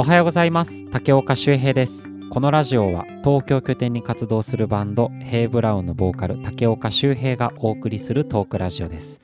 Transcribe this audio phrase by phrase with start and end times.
[0.00, 0.88] おはようございます。
[0.92, 2.06] 竹岡修平です。
[2.30, 9.20] このラジオは東京拠点に活動するバンドヘイブラウンのボーカル竹岡修平がお送りするトークラジオです。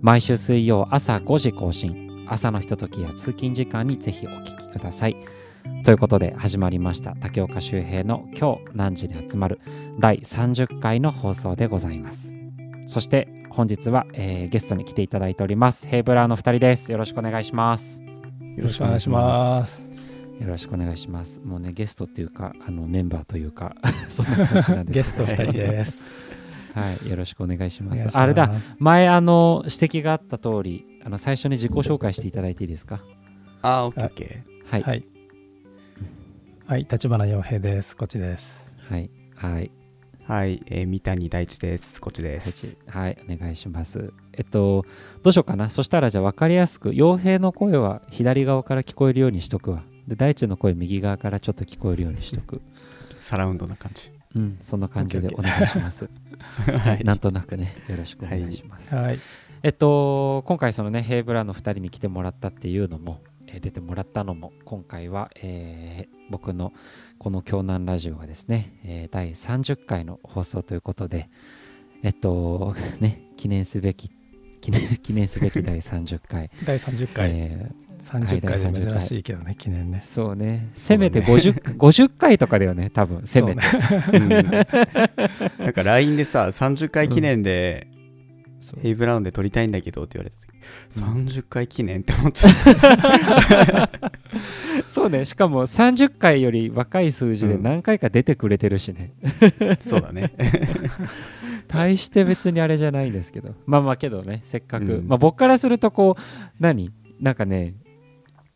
[0.00, 2.26] 毎週水曜朝5時更新。
[2.26, 5.16] 朝のひとときや通勤時間にぜひお聞きください。
[5.84, 7.14] ということで始まりました。
[7.16, 9.60] 竹岡修平の今日何時に集まる
[9.98, 12.32] 第30回の放送でございます。
[12.86, 15.86] そして本日は、えーゲストに来ていただいております。
[15.86, 16.90] ヘイブラーの2人です。
[16.90, 18.02] よろしくお願いします。
[18.56, 19.93] よろしくお願いします。
[20.40, 23.74] よろしくお願いしますもうねゲストっていうかあのメンバーというか
[24.10, 26.04] そんな感じなんですゲスト2人です。
[26.74, 28.50] はいよろしくお願いしますますあれだ。
[28.80, 33.00] 前あの指摘があった通りあの最初に自己紹介していただいていいですか？
[33.62, 35.04] あー、オッケーはいは、はいい。
[36.66, 37.96] はい、立花洋平です。
[37.96, 38.68] こっちです。
[38.88, 40.32] はいはいー。
[40.32, 42.00] はい、えー、三谷大地です。
[42.00, 42.76] こっちです。
[42.88, 44.12] はい、お願いします。
[44.32, 44.84] えっと、
[45.22, 45.68] どうしようかな。
[45.70, 49.84] そしたら、じゃあ分かりやすく、傭兵の声は左側から聞こえるようにしとくわ。
[50.08, 52.60] で、大地の声、右側からちょっと聞こえるようにしとく。
[53.20, 54.10] サラウンドな感じ。
[54.36, 56.08] うん、そんな感じでお願いします。
[56.66, 58.94] は はい、なんとなくね、よろしくお願いします。
[58.94, 59.18] はい。
[59.62, 66.72] えっと、今回、そのね、ヘイブラの2人に来てもらったっていうのも、えー出てもらったのも、今回は、えー僕の
[67.18, 71.30] この京南ラジオがですね、えー第30回の放送ということで、
[72.02, 74.10] えっと、ね、記念すべき、
[74.60, 76.50] 記念記念すべき第30回。
[76.66, 77.30] 第30回。
[77.32, 80.00] え30回はいで珍しいけどね、記念ーね。
[80.00, 83.22] そうね、せめて 50, 50 回とかだよね、多分。
[83.24, 83.62] せめて。
[83.62, 83.86] そうね。
[84.12, 84.28] うん。
[85.64, 87.88] なんか LINE でさ、30回記念で、
[88.60, 93.90] そうヘイブラウンで撮りたいんだけどって言われた時、30回記念って思っちゃっ
[94.86, 97.62] そうね、しかも30回より若い数字でうん。
[97.62, 99.12] 何回か出てくれてるしね。
[99.58, 99.76] た。
[99.82, 100.32] そうだね。
[101.68, 103.54] 大して別にあれじゃないんですけど。
[103.66, 105.08] まあまあけどねせっかく、うん。
[105.08, 106.22] まあ僕からするとこう
[106.60, 106.90] 何？
[107.20, 107.74] なんかね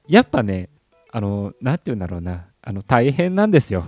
[0.09, 0.71] やっぱね
[1.11, 2.49] あのなんて言うんだろうな。
[2.69, 3.87] あの大変なんですよ。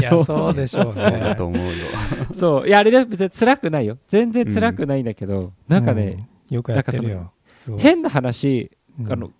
[0.00, 1.46] いや、そうでしょうそうだねと。
[1.46, 1.72] 思うよ。
[2.32, 2.66] そう。
[2.66, 3.98] いやあれで別に辛くないよ。
[4.08, 7.32] 全然辛くないんだけど、なんかね、うん、よくやってるよ。
[7.78, 9.12] 変な話うん。
[9.12, 9.30] あの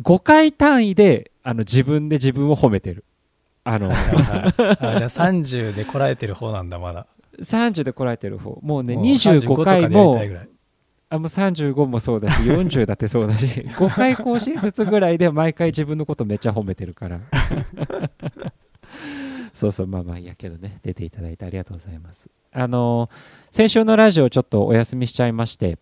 [0.00, 3.04] 5回単位であの自分で自分を褒めてる。
[3.64, 7.06] あのあじゃあ30でこらえてる方なんだ、まだ。
[7.40, 8.58] 30でこらえてる方。
[8.62, 10.48] もうねもう25回35とかでやりもたいぐらい
[11.10, 17.20] あもう35もそうだし40だってそうだし 5回更新ずつぐらいで毎回自分のことめっちゃ褒めてるから。
[19.52, 20.78] そうそうまあまあいいやけどね。
[20.82, 22.30] 出ていただいてありがとうございます。
[22.52, 23.16] あのー
[23.50, 25.78] 先週のラジオちょっとお休みしちゃいまして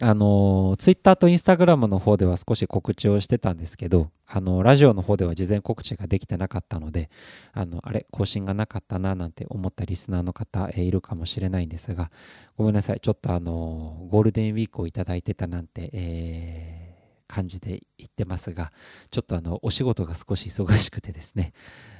[0.00, 7.10] あのツイッターとインスタグラムの方では少し告知をしてたんですけどあのラジオの方では事前告知ができてなかったので
[7.52, 12.10] あのあれ更新がなかったななんて思ったリスナーの方、えいるかもしれないんですが
[12.56, 13.00] ごめんなさい。
[13.00, 16.94] ちょっとあのゴールデンウィークをいただいてたなんて、えー
[17.26, 18.70] 感じで言ってますが
[19.10, 21.52] ちょっとあのお仕事が少し忙しくてですね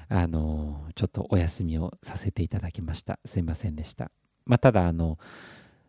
[0.08, 3.18] あのちょっとお休みをさせていただきました。
[3.24, 4.10] すいませんでした。
[4.44, 5.18] まあただあの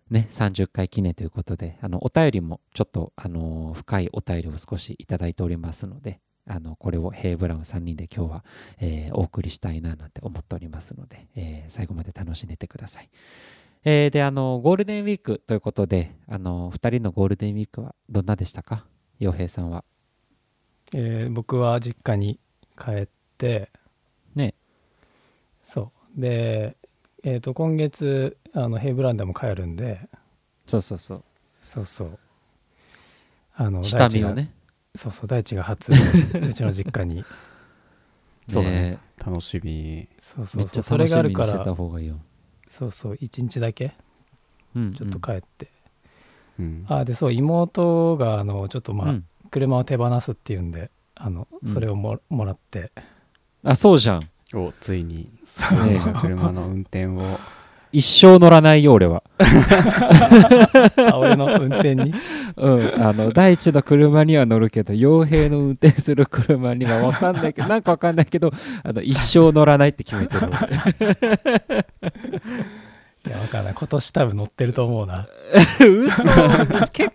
[0.09, 8.45] ね、30回記念ということで、あのお便りもちょっとあの深いお便りを少しいただいておりますので、あのこれをヘイブラウン3人で今日は、
[8.79, 13.09] えーお送りしたいななんて思っておりますので、えー最後まで楽しんでってください。
[13.83, 18.85] えーで、あのゴールデンウィークということで、あの2人のゴールデンウィークはどんなでしたか？
[19.19, 19.83] 洋平さんは。
[20.93, 22.39] えー僕は実家に
[22.77, 23.07] 帰っ
[23.39, 23.71] て、
[24.35, 24.53] ね。
[25.63, 26.21] そう。
[26.21, 26.77] で、
[27.23, 29.99] えっ、と、今月、あの、ヘイブランドも帰るんで、
[30.65, 31.23] そうそうそう。
[31.61, 32.19] そうそう。
[33.55, 34.51] あの、下大地が見をね。
[34.95, 35.91] そうそう、大地が初、
[36.41, 37.25] うちの実家に。
[38.47, 40.07] そうだねね楽しみ。
[40.19, 40.83] そうそうそう。
[40.83, 42.19] それがあるから、た方がいいよ。
[42.67, 43.93] そうそう、一日だけ、
[44.75, 45.69] うんちょっと帰って。
[46.57, 46.85] うん。
[46.87, 52.91] あ、で、そう、妹が、あの、ちょっとまあ、うん車を手放すっていうんで、あの、うんそれをも,、もらって、
[53.63, 54.29] あ、そうじゃん。
[54.53, 57.39] お、ついに、そうね車の運転を。
[57.95, 59.23] 一生乗らないよ、俺は。
[61.09, 62.13] あ俺の運転に？
[62.57, 68.51] うん、あの第一の車には乗るけど傭兵の運転する車には分かんないけど なんか分かんないけど
[68.83, 70.51] あの一生乗らないって決めてる俺
[73.27, 73.73] いや、わかんない。
[73.73, 75.27] 今年多分乗ってると思うな。
[75.79, 77.09] 嘘け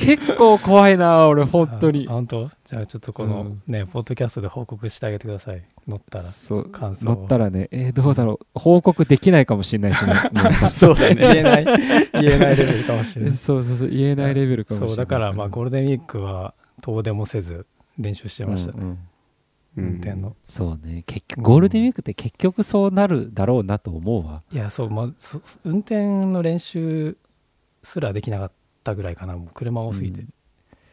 [0.00, 2.06] 結構怖いな俺本当に。
[2.08, 2.50] あ本当？
[2.64, 3.62] じゃあちょっとこのうん。
[3.66, 5.62] ね、ポッドキャストで報告してあげてください。
[5.86, 6.24] 乗ったら。
[6.24, 7.14] そう感想を。
[7.16, 8.46] 乗ったらねえーどうだろう。
[8.58, 10.14] 報告できないかもしれないしね。
[10.62, 11.14] もそうだね。
[11.16, 11.74] 言えない、言
[12.32, 13.30] えないレベルかもしれない。
[13.32, 14.88] う そうそうそう言えないレベルかもしれない。
[14.90, 17.66] そう、だからまあゴールデンウィークは遠出もせず
[17.98, 18.78] 練習してましたね。
[18.80, 18.90] うんうん。
[18.90, 18.98] うん
[19.76, 20.34] 運転の。
[20.44, 21.04] そうね。
[21.06, 24.42] 結局ゴールデンウィークって結局そうなるだろうなと思うわ。
[24.52, 27.16] いや、そう、まあ、そ運転の練習
[27.84, 28.52] すらできなかっ
[28.90, 29.36] たぐらいかな。
[29.36, 30.22] もう車多すぎて。
[30.22, 30.28] うん。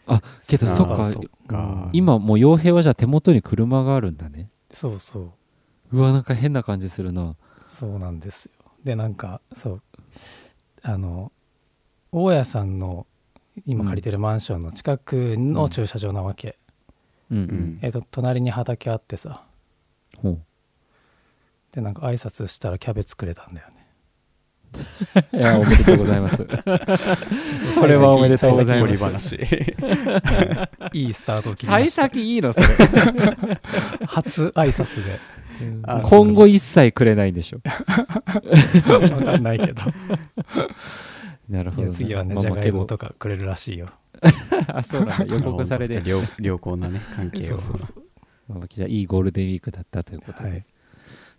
[0.07, 1.05] あけどそっか。
[1.05, 1.89] そっか。
[1.93, 4.49] 今もう傭兵はじゃあ手元に車があるんだね。
[4.71, 5.97] そうそう。
[5.97, 7.35] うわなんか変な感じするな。
[7.65, 8.51] そうなんですよ。
[8.83, 9.81] でなんかそう。
[10.83, 11.31] あの
[12.11, 13.05] 大家さんの
[13.65, 16.57] 今借りてるマンションの近くの駐車場なわけ、
[17.29, 17.37] うん。
[17.37, 17.79] ううんん。
[17.81, 19.43] えっと隣に畑あってさ。
[20.21, 20.41] ほう。
[21.73, 23.76] でなんか挨拶したらキャベツくれたんだよね
[25.33, 26.45] いやおめでとうございます。
[27.73, 29.35] それはおめでとうござい掘ます。
[29.35, 29.69] り話。
[30.93, 31.09] い。
[31.09, 32.01] いスタートを切りま幸した。
[32.03, 32.67] 先いいのそれ。
[34.05, 35.19] 初挨拶で。
[35.83, 37.59] あ今後一切くれないんでしょ。
[38.85, 39.81] 分かんないけど。
[41.49, 43.87] なるほど、いや次はねじゃがいもとかくれるらしいよ。
[44.67, 45.25] あそうなんだ。
[45.25, 46.01] 予告されて。
[46.07, 47.59] 良良好なね関係を。
[47.59, 48.03] そうそうそう。
[48.49, 50.65] あいいゴールデンウィークだったということで、はい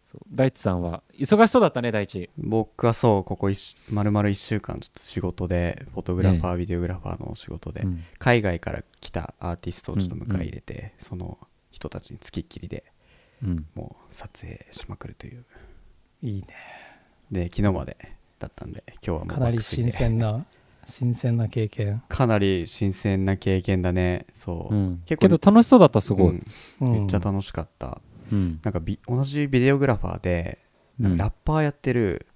[0.08, 0.20] そう。
[0.34, 2.30] 大地さんは忙しそうだったね大地。
[2.38, 8.02] 僕はそうここ一丸々1週間ちょっと仕事でフォトグラファー、ビデオグラファーの仕事で、うん。
[8.18, 11.36] 海外から来たアーティストをちょっと迎え入れて、その
[11.70, 12.84] 人たちに付きっきりで
[13.42, 13.66] うん。
[13.74, 15.44] もう撮影しまくるという。
[16.22, 16.46] いいね。
[17.30, 17.98] で昨日まで
[18.38, 20.46] だったんで今日はもうかなり新鮮な
[20.86, 24.24] 新鮮な経験、かなり新鮮な経験だね。
[24.32, 25.02] そう、うん。
[25.04, 26.40] 結構けど楽しそうだったすごい、
[26.80, 28.00] めっちゃ楽しかった、
[28.30, 28.60] うん。
[28.62, 30.58] なんかビ同じビデオグラファーで
[31.00, 32.26] ラッパーやってる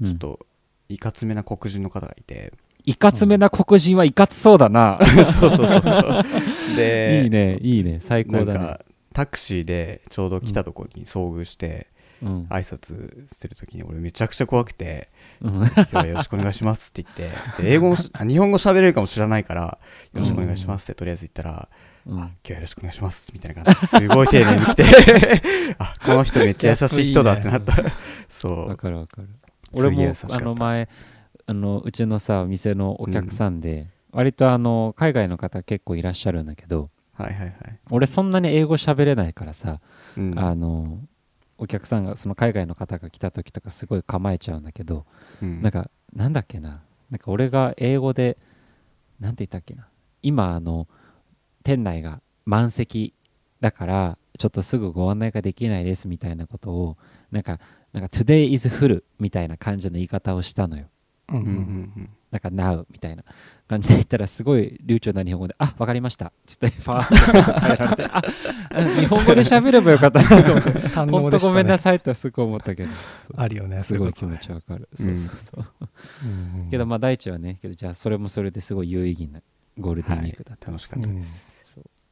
[0.00, 0.06] うん。
[0.06, 0.46] ちょっと
[0.88, 2.52] いかつめな黒人の方がいて、
[2.84, 4.98] いかつめな黒人はいかつそうだな、
[5.38, 6.76] そうそうそうそう。
[6.76, 7.98] でいいねいいね。
[8.00, 8.58] 最高だね。
[8.58, 8.80] か
[9.12, 11.88] タクシーでちょうど来たところに遭遇して
[12.22, 12.46] うん。
[12.50, 15.08] 挨拶するときに俺めちゃくちゃ怖くて
[15.40, 17.96] うん今日はよろしくお願いしますって言ってで英語も
[18.26, 19.78] 日本語喋れるかもしれないから
[20.12, 21.68] よろしくお願いしますってとりあえず言ったら、
[22.08, 22.18] うん。
[22.18, 23.30] あ今日はよろしくお願いします。
[23.32, 24.84] みたいな感じですごい丁寧に来て。
[25.78, 27.74] あこの人めっちゃ優しい人だってなった。
[28.28, 28.68] そう。
[28.68, 29.28] わかるわかる。
[29.72, 30.88] 俺もあの前
[31.46, 37.54] あのうちのさ店のお客さんで、割とあの海外の方結構いらっしゃるんだけどはいはいはい、
[37.90, 39.80] 俺そんなに英語喋れないからさ、
[40.16, 40.38] うん。
[40.38, 41.00] あの
[41.58, 45.04] お客さんがその海外の方が来た時とかすごい構えちゃうんだけど、
[45.42, 45.60] うん。
[45.60, 46.82] なんかなんだっけな。
[47.10, 48.38] なんか俺が英語で
[49.18, 49.88] なんて言ったっけな。
[50.22, 50.86] 今あの
[51.68, 53.12] 店内が満席
[53.60, 56.96] だからちょっとすぐご案内ができないですみたいなことを
[57.30, 57.60] なんか
[57.92, 60.86] なんか Today is full みたいな感じの言い方をしたのよ。
[61.28, 61.52] うんうんうん。
[61.52, 61.54] う
[62.00, 63.24] んなんか Now みたいな
[63.66, 68.22] 感じで言ったらすごい流暢な日本語で「あわかりました」つって ファー変えられて「あ
[68.70, 70.70] あ日本語で喋ればよかったな」と思って。
[70.70, 72.90] 堪本当ごめんなさいとはすごい思ったけど。
[73.34, 75.66] あるよねすごい気持ちわかる、うんそうそうそう。
[76.24, 76.62] うん。
[76.64, 79.40] うんけどまあ大地はねけどじゃあそれもそれですごい有意義な
[79.78, 81.57] ゴールデンウィークだった、楽しかったです、そう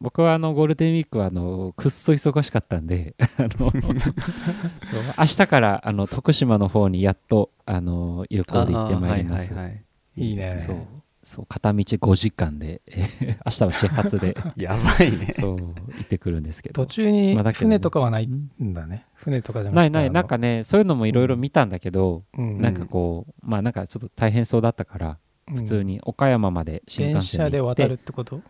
[0.00, 3.14] 僕はあのゴールデンウィークはあのくっそ忙しかったんで
[5.18, 9.84] 明日からあの徳島の方にやっとあの旅行で行ってまいります、はいはいはい。
[10.16, 10.58] いいね。
[10.58, 10.76] そう。
[11.22, 13.02] そう片道5時間で、え
[13.34, 15.32] ー明日は始発でやばいね。
[15.32, 16.84] そう行ってくるんですけど。
[16.84, 18.24] 途中に船とかはない
[18.60, 19.06] うんんだね。
[19.14, 22.60] 船とかじゃなくてないないなんかねそういうのもいろいろ見たんだけど、うん。
[22.60, 25.18] なんかこうまあなんかちょっと大変そうだったから
[25.52, 28.40] 普通に岡山まで新電幹線で行って車で渡るってこと？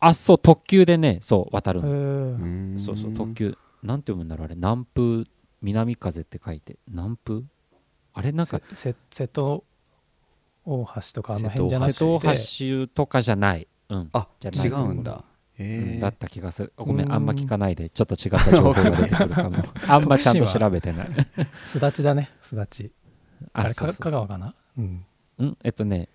[0.00, 1.80] あそう特急でねそう渡る
[2.78, 3.56] そうそう特急。
[3.82, 4.54] なんて読むんだろうあれ。
[4.56, 5.24] 南風
[5.62, 6.78] 南風って書いて。
[6.88, 7.44] 南風？
[8.14, 8.32] あれ？
[8.32, 9.64] なんかせせ瀬戸
[10.64, 11.92] 大橋とかあの辺じゃなくて。
[11.92, 12.94] 瀬戸橋。
[12.94, 14.10] とかじゃない、うん。
[14.12, 14.66] あじゃない。
[14.66, 15.12] 違うんだ。
[15.12, 15.24] う
[15.58, 16.72] えんだった気がする。
[16.76, 17.12] ごめうんん。
[17.12, 17.90] あんま聞かないで。
[17.90, 19.64] ちょっと違った情報が出てくるかも。
[19.86, 21.08] あんまちゃんと調べてない。
[21.66, 22.90] すだちだねすだち。
[23.52, 24.54] あれ香川かな？
[24.78, 25.04] うん。
[25.38, 25.58] うん。
[25.62, 26.08] えっとね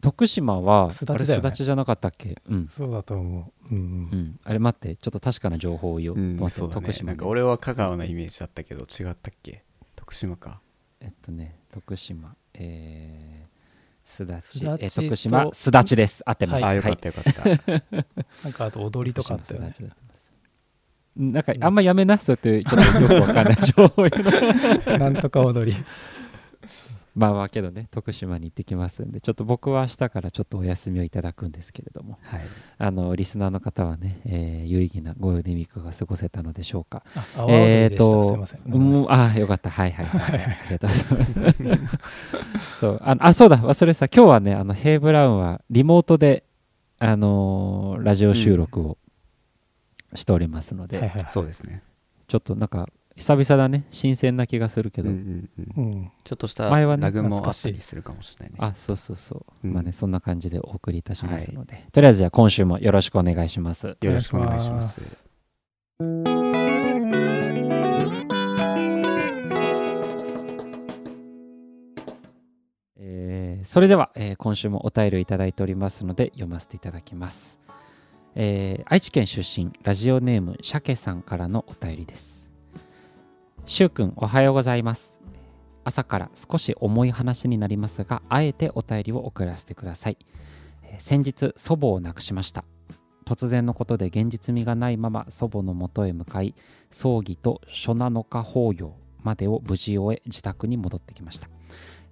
[0.00, 1.32] 徳島はすだちだよね。
[1.32, 2.36] あれすだちじゃなかったっけ？
[2.48, 2.66] うん。
[2.68, 3.74] そうだと思う。
[3.74, 3.84] うんうう
[4.16, 4.18] ん。
[4.20, 6.80] んあれ待ってちょっと確かな情報を言おう、うん待ってそうだね。
[6.82, 9.64] 徳島ねなんか俺は香川のイメージだったけど違ったっけ？
[9.96, 10.60] 徳島か。
[11.00, 13.46] えっとね徳島えー
[14.04, 14.58] すだち。
[14.60, 16.22] すだちえ徳と島すだちです。
[16.24, 16.72] 合ってます、はい。
[16.72, 17.44] あよかったよかった。
[18.44, 19.72] なんかあと踊りとかあったよね。
[19.76, 20.32] 徳島すだちで合ってます。
[21.16, 23.56] なんかあんまやめなそうやってちょっとよくわかんない。
[23.64, 24.98] 情報言うの。
[24.98, 25.76] なんとか踊り
[27.16, 32.42] まあまあけどね徳島に行ってきますんでちょっと僕は明日からちょっとお休みをいただくんですけれどもはい。
[32.78, 37.02] あのリスナーの方はね、えー有意義なゴールデンウィークが過ごせたのでしょうか。
[37.48, 38.60] えーとすいません。
[38.66, 39.70] もうああよかった。
[39.70, 41.98] はいはいはい、はい、ありがとうございます。
[42.80, 43.56] そうあのあそうだ。
[43.58, 44.08] 忘れてた。
[44.08, 46.44] 今日はねあのヘイブラウンはリモートで
[46.98, 48.98] あのーラジオ収録を
[50.14, 51.30] しておりますので、はいはいはい。
[51.30, 51.82] そうですね。
[52.28, 53.86] ちょっとなんか久々だね。
[53.90, 55.84] 新鮮な気がするけど、うんうんうん。
[55.84, 56.12] うん。
[56.22, 58.58] ちょっとした前はねラグもあったいりするかもしれないね。
[58.60, 59.72] あそうそうそう、うん。
[59.72, 63.96] まあねそんな感じでお送りいたしますので、とりあえずじゃあ今週もよろしくお願いします。
[64.00, 65.24] よろしくお願いします。
[72.98, 77.58] えーそれでは、えー今週もお便りをいただいておりますので読ませていただきます、
[78.34, 82.45] えー愛知県出身ラジオネームシャケさんからのお便りです
[83.68, 85.20] しゅうくんおはようございます。
[85.82, 90.18] 朝から少し重い話になりますがあえてお便りを送らせてください、
[90.98, 92.64] 先日祖母を亡くしました。
[93.24, 96.54] 突然のことで現実味がないまま祖母のもとへ向かい
[96.92, 98.94] 葬儀と初七日法要
[99.24, 101.48] までを無事終え自宅に戻ってきました、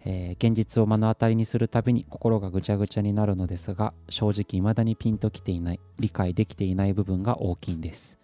[0.04, 8.18] えー現実を目の当たりにするたびに心がぐちゃぐちゃになるのですが正直未だにピンときていない理解できていない部分が大きいんです、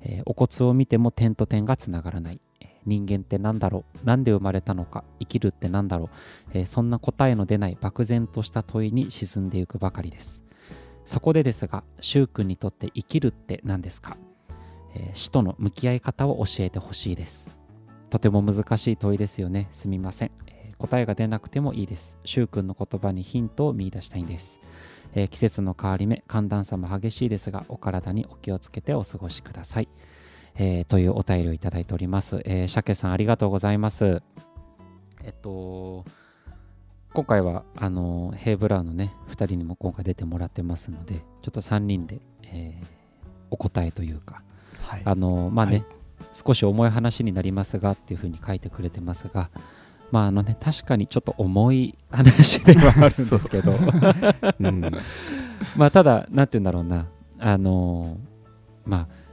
[0.00, 2.40] えーお骨を見ても点と点がつながらない。
[2.86, 4.06] 人間って何だろう？
[4.06, 5.04] なんで生まれたのか？
[5.20, 6.08] 生きるって何だろう、
[6.52, 10.44] えーそんな答えの出ない漠然とした問いに沈んでいくばかりです
[11.04, 14.16] そこでですが、しゅうくんにとって生きるって何ですか、
[14.94, 17.50] えー死との向き合い方を教えてほしいです。
[18.10, 19.68] とても難しい問いですよね。
[19.72, 20.30] すみません。
[20.46, 22.18] えー答えが出なくてもいいです。
[22.24, 24.60] しゅうくんの言葉にヒントを見出したいんです。
[25.14, 29.88] えー季節の変わり目、寒暖差も激しいですが、お体にお気をつけてお過ごしください。
[30.56, 32.40] えーというお便りをいただいております。
[32.44, 34.22] えー、シャケさんありがとうございます。
[35.24, 36.04] えっと、
[37.12, 42.86] 今回はあのヘイブラウンのね2人にも今回出てもらってますのでちょっと3人で、えー
[43.50, 44.42] お答えというか
[44.82, 45.02] はい。
[45.04, 45.84] あのまあね、はい。
[46.32, 49.50] 少し重い話になりますがっていうふうに書いてくれてますが
[50.10, 53.72] まああのね確かにちょっと重い話ではあるんですけど。
[54.60, 54.80] うん。
[55.76, 57.06] まあただなんて言うんだろうな。
[57.38, 58.18] あの
[58.84, 59.23] まあ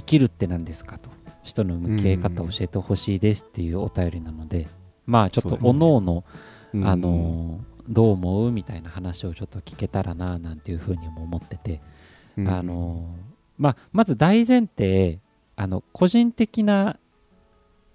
[0.00, 1.10] 生きるって何ですかと。
[1.42, 4.68] 人の向き合い方を教えてほしいですっていうお便りなので、
[5.06, 6.24] まあちょっとおのおの
[6.72, 6.86] うん。
[6.86, 11.80] あのどう思うみたいな話をちょっと聞けたらななんていうふうにも思ってて、
[12.36, 12.48] うん。
[12.48, 13.14] あの
[13.58, 15.18] まあ、まず大前提
[15.56, 16.98] あの個人的な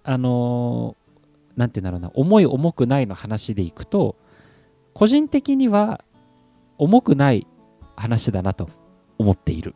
[0.04, 0.96] あの
[1.56, 4.16] なんていうんだろうな重い重くないの話でいくと
[4.94, 6.04] 個人的には
[6.78, 7.48] 重くない
[7.96, 8.70] 話だなと
[9.18, 9.74] 思っている。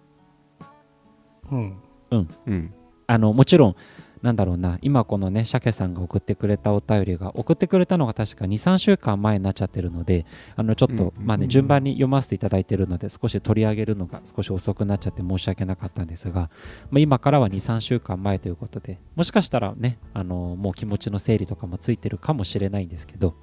[1.51, 1.77] うん
[2.11, 2.17] う
[2.51, 2.73] ん。
[3.07, 3.75] あのもちろん
[4.21, 4.77] なんだろうな。
[4.81, 10.25] 今このね鮭さんが送ってくれたお便りが送ってくれたのが確か23週間前になっちゃってるので
[10.57, 16.51] あのちょっと、うんまあねうん順番に読ませていただいてるので少し取り上げるのが少し遅くなっちゃって申し訳なかったんですが、
[16.91, 23.35] まあ、今からは23週間前ということでもしかしたらねあのもう気持ちの整理とかもついてるかもしれないんですけど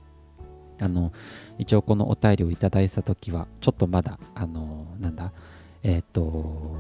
[0.81, 1.13] あの
[1.59, 5.33] 一応このお便りをいただいた時はちょっとまだあのなんだ
[5.83, 6.77] えっ、と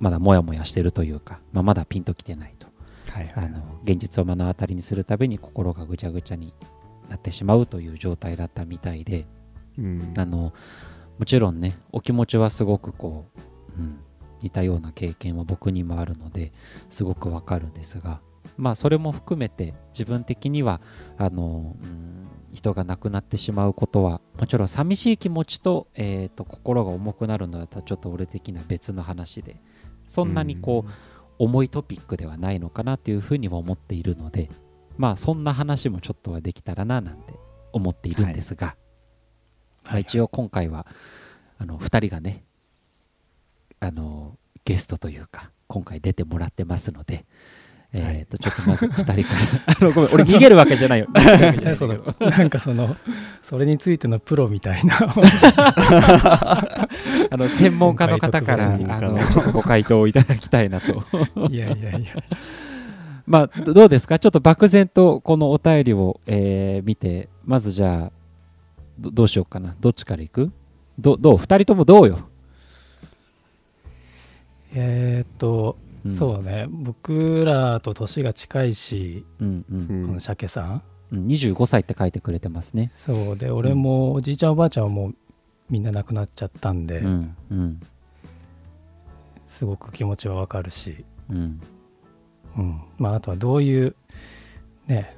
[0.00, 2.66] まだモヤモヤしてるというか、まあ、まだピンときてないと。
[3.10, 3.44] はいはい。
[3.46, 6.54] あの現実を目の当たりにするたびに心がぐちゃぐちゃに
[7.08, 9.26] なってしまうという状態だったみたいで
[9.78, 10.14] うん。
[10.16, 10.52] あの
[11.18, 13.26] もちろんねお気持ちはすごくこ
[13.78, 14.00] う、うん、
[14.40, 16.52] 似たような経験は僕にもあるので
[16.90, 18.20] すごくわかるんですが
[18.56, 20.80] まあそれも含めて自分的には
[21.16, 29.60] あの、うん、人が亡くなってしまうことはもちろん寂しい気持ちと,、えー、と心が重くなるのだったらちょっと俺的な別の話で
[30.12, 30.90] そんなにこう、
[31.38, 34.50] 重いトピックではないのかなというふうにも思っているので
[34.98, 37.34] まあそんな話もちょっとはできたらななんて
[37.72, 38.76] 思っているんですが、
[39.84, 40.86] まあ、一応今回は
[41.58, 42.44] あの2人がね
[43.80, 47.24] あのゲストというか今回出てもらってますので、
[47.94, 49.74] えー、とちょっとまず2人から。
[49.80, 51.08] あのごめん俺 逃げるわけじゃないよ。
[51.12, 52.96] なんかその
[53.42, 54.96] それについてのプロみたいな。
[55.02, 56.66] あ
[57.36, 61.04] の専門家の方からあのちょっとご回答をいただきたいなと。
[61.50, 62.12] いやいやいや。
[63.26, 64.18] まあどどうですか？
[64.18, 68.12] ちょっと漠然とこのお便りを、えー見てまずじゃあ
[68.98, 69.76] どどうしようかな。
[69.80, 70.50] どっちからいく？
[70.98, 72.20] どどう？2人ともどうよ、
[74.74, 76.10] えーっと、うん。
[76.10, 76.66] そうね。
[76.68, 79.86] 僕らと年が近いし、うんうん。
[79.90, 80.06] うん。
[80.06, 80.82] この鮭さん。
[81.12, 82.90] うん、25歳って書いてくれてますね。
[82.92, 85.14] そうで俺もおじいちゃんおばあちゃんはもう
[85.68, 87.80] みんな亡くなっちゃったんで、うんうん。
[89.46, 91.60] すごく気持ちはわかるし、うん。
[92.56, 93.94] うん、まああとはどういう
[94.86, 95.16] ね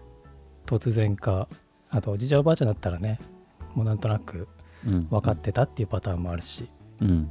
[0.67, 1.49] 突然か
[1.91, 3.21] あとおじいちゃんおばあちゃんだったらね
[3.75, 4.49] もうなんとなく
[4.87, 5.09] うん。
[5.09, 6.69] 分かってたっていうパターンもあるし、
[7.01, 7.31] うん。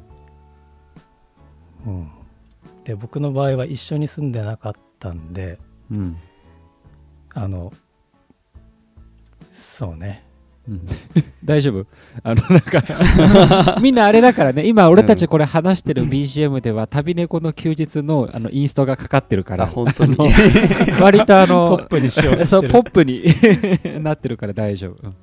[1.85, 2.11] うん、
[2.85, 5.57] で僕の場合は一緒に住んでなかったんで
[5.91, 6.17] うん。
[7.33, 7.71] あの
[9.51, 10.23] そうね。
[10.67, 10.81] うん。
[11.45, 11.85] 大丈夫？
[12.23, 13.77] あのなんか。
[13.81, 14.65] みんなあれだからね。
[14.67, 20.15] 今俺たちこれ話してる BGM では旅猫の休日のあのインストがかかってるかあら本当に？
[21.01, 22.73] 割とあポのップにしようとそうしてる。
[22.73, 23.03] ポップ
[23.97, 25.07] になってるから大丈夫。
[25.07, 25.15] うん。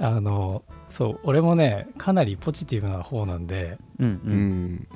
[0.00, 4.86] あのそう俺もねかなりポジティブな方なんでうんううんん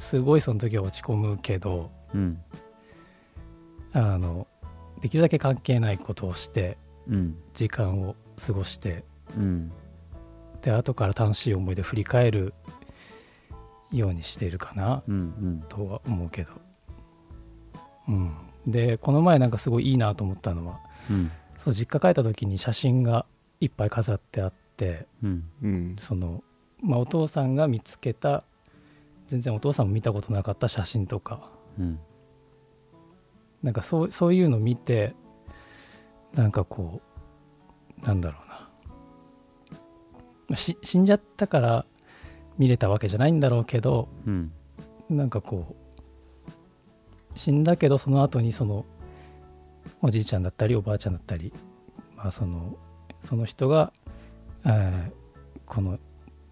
[0.00, 2.40] すごいその時は落ち込むけどうん。
[3.92, 4.46] あの
[5.00, 7.36] できるだけ関係ないことをしてうん。
[7.54, 9.04] 時間を過ごして
[9.36, 9.70] うん。
[10.62, 12.54] で後から楽しい思い出振り返る
[13.92, 15.64] ようにしてるかなうんうん。
[15.68, 16.50] とは思うけど。
[18.08, 18.34] うん。
[18.66, 20.80] でこの前なんかすごいいいなと思ったのは
[21.10, 21.30] うん。
[21.58, 23.26] そう実家帰った時に写真が
[23.60, 25.44] いっぱい飾ってあってうん。
[25.62, 25.96] うん。
[25.98, 26.42] その、
[26.82, 28.44] まあ、お父さんが見つけた
[29.30, 31.50] 全然お父さんも見たことなかった写真とか。
[31.78, 32.00] うん。
[33.62, 35.14] なんかそうそういうの見て
[36.34, 37.00] なんかこ
[38.02, 38.70] うなんだろうな。
[40.48, 41.86] まあし死んじゃったから
[42.58, 44.52] 見れたわけじゃないんだろうけどうん。
[45.08, 48.84] なんかこう死んだけどその後にその
[50.02, 51.52] おじいちゃんだったりおばあちゃんだったり、
[52.16, 52.76] まあ、その
[53.20, 53.92] その人が、
[54.64, 55.20] えー
[55.70, 56.00] この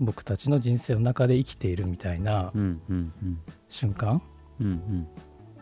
[0.01, 2.53] 僕たちの人生の中で生きているみたいな
[3.69, 4.23] 瞬間、
[4.61, 5.09] うんうん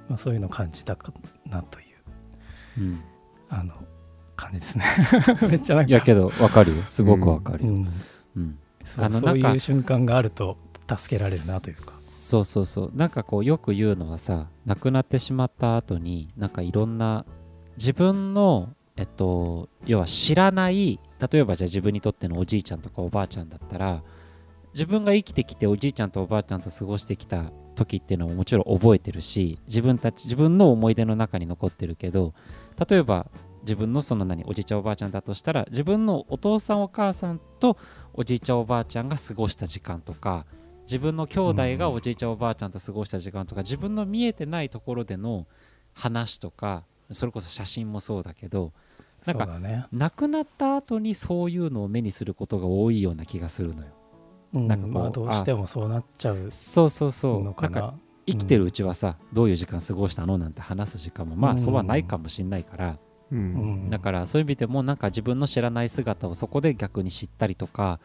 [0.09, 1.13] まあ、そういうのを感じたか
[1.47, 1.83] なとい
[2.79, 3.01] ううん
[3.49, 3.73] あの
[4.37, 4.85] 感じですね。
[5.49, 5.89] めっちゃなんか。
[5.89, 6.85] いやけどわかるよ。
[6.85, 8.59] すごくわかるよ、うん。
[8.85, 10.59] そういう瞬間があると
[10.95, 11.93] 助けられるなというか。
[11.93, 12.93] そうそうそう。
[12.95, 17.25] なんかこうよく言うのはさ亡くなってしまった後になんかいろんな
[17.79, 21.01] 自分のえっと要は知らない
[21.31, 24.03] 例えばじゃあ自分にとってのおじいちゃんとかおばあちゃんだったら
[24.77, 32.35] 自分が生きてきておじいちゃんとおばあちゃんと過ごしてきた時っていうのはもちろん覚えてるし自分たち自分の思い出の中に残ってるけど
[32.87, 33.27] 例えば
[33.63, 37.79] 自分のその何おじいちゃんおばあちゃんだとしたら自分のお父さんお母さんと
[38.13, 40.45] おじいちゃんおばあちゃんが過ごした時間とか
[40.83, 45.47] 自分の兄弟がおじいちゃんおばあちゃんと過ごした時間とか自分の見えてないところでの
[45.95, 48.75] 話とかそれこそ写真もそうだけど
[49.25, 53.89] なんだね、亡くなった後にそういうのを目にすることが多いような気がするのよ。
[53.89, 53.96] うん
[54.61, 57.43] なんかこうまあ、どうしてもそうなっちゃうそうそうそう。
[57.45, 57.81] のかな。
[57.81, 62.99] なんか生きてるうちはさ、どういう時間過ごしたのなんて話す時間もまあそうはないかもしんないから、
[63.31, 63.87] ううん。
[63.87, 68.01] んだからそういう意味でもなんか自分の知らない姿をそこで逆に知ったりとか、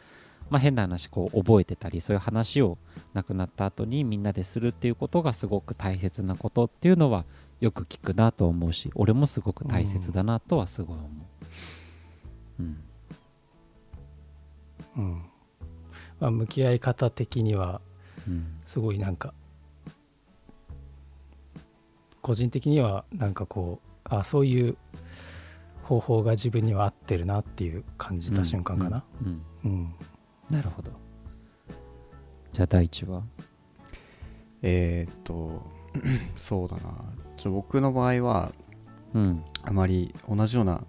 [0.49, 2.77] まあ、変な話こう覚えてたりそういう話を
[3.13, 7.25] 亡くなった後にみんなでするっていうことがすごく大切なことっていうのは
[7.61, 11.07] よく聞くなと思うし俺もすごく大切だなとはすごい思
[12.59, 12.63] う。
[12.63, 12.83] うん。
[14.97, 15.30] うん
[16.21, 17.81] まあ、向き合い方的には
[18.27, 19.33] うんすごいなんか
[22.21, 24.77] 個人的にはなんかこうあそういう
[25.83, 29.03] 方法が自分には合ってるなっていう感じた瞬間かな。
[29.21, 29.95] うんうんうん。
[30.49, 30.91] なるほど。
[32.53, 33.23] じゃあ第一は？
[34.61, 35.65] えーっと
[36.37, 36.81] そうだな。
[37.35, 38.53] ちょ僕の場合は
[39.13, 39.43] うん。
[39.63, 40.83] あまり同じような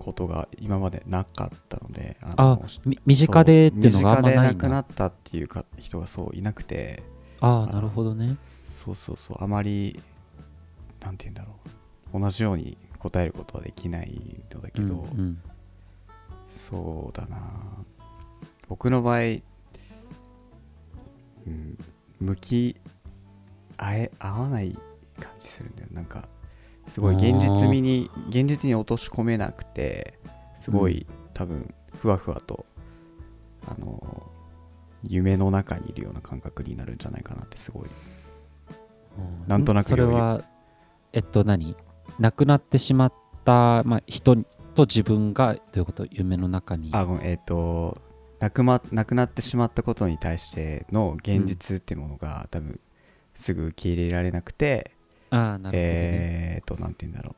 [0.00, 7.02] ことが今までなかったのでああのみ身近でっていうのがあんまそう身近でなくなったっていうか人がそういなくて
[7.40, 8.36] ああなるほどね。
[8.64, 10.02] そうそうそうあまり
[11.00, 11.54] なんて言うんだろ
[12.14, 15.42] う同じように答えることはできないのだけど、うんうん。
[16.48, 17.38] そうだな。
[18.68, 19.22] 僕の場合、う
[21.50, 21.78] ん、
[22.20, 22.76] 向き
[23.76, 24.78] 合え合わない
[25.18, 25.88] 感じするんだよ。
[25.92, 26.28] なんか
[26.90, 30.18] すごい現実味に現実に落とし込めなくて
[30.56, 32.66] すごい、多分ふわふわと
[33.66, 34.30] あの
[35.02, 37.88] 夢の中にいるような感覚になるんじゃないかなってすごい。
[39.46, 40.42] なんとなくそれは
[41.12, 41.76] えっと何？
[42.18, 43.12] 亡くなってしまっ
[43.44, 44.36] た、まあ、人
[44.74, 46.06] と自分がどういうこと？
[46.10, 46.90] 夢の中に。
[46.92, 47.98] あごめんえっ、と
[48.40, 52.80] 亡く,、ま、亡くなってしまったことに対しての現実っていうものが、多分
[53.34, 54.92] すぐ受け入れられなくて
[55.30, 57.34] ああなるほどね、えっ、となんて言うんだろ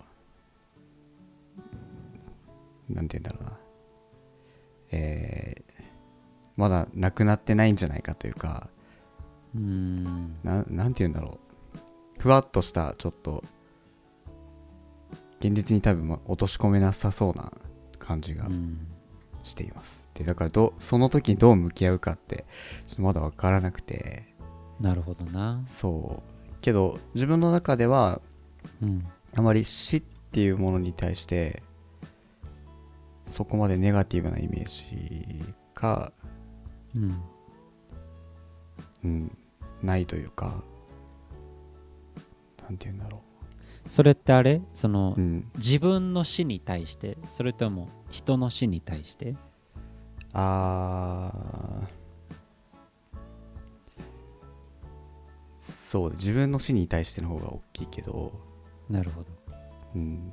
[2.91, 2.93] う。
[2.95, 3.59] なんて言うんだろうな。
[4.91, 5.73] えー
[6.55, 8.69] まだ亡くなってないんじゃないかというか
[9.55, 10.37] うーん。
[10.43, 11.39] ななんて言うんだろ
[12.17, 12.21] う。
[12.21, 13.43] ふわっとしたちょっと
[15.41, 17.53] 現実に多分ま落とし込めなさそうな
[17.99, 18.87] 感じがうん。
[19.45, 20.07] しています。
[20.15, 22.45] でだからどその時にどう向き合うかって
[22.87, 24.25] ちょっとまだ分からなくて。
[24.79, 25.63] なるほどな。
[25.67, 26.32] そう
[26.63, 28.23] けど自分の中では
[28.81, 29.07] うん。
[29.35, 31.63] あまり死っていうものに対して
[33.27, 35.43] そこまでネガティブなイメージ
[35.75, 36.13] が、
[36.95, 37.23] うん。
[39.05, 39.37] うん、
[39.83, 40.63] ないというか
[42.63, 43.23] なんて言うんだろ
[43.89, 44.61] それってあれ？
[44.75, 47.17] その、う、うん、自分の死に対して？
[47.29, 49.35] それとも人の死に対して？
[50.35, 52.02] あー
[55.93, 58.33] そう自分の死に対しての方が大きいけど、
[58.89, 59.27] なるほど。
[59.95, 60.33] うん、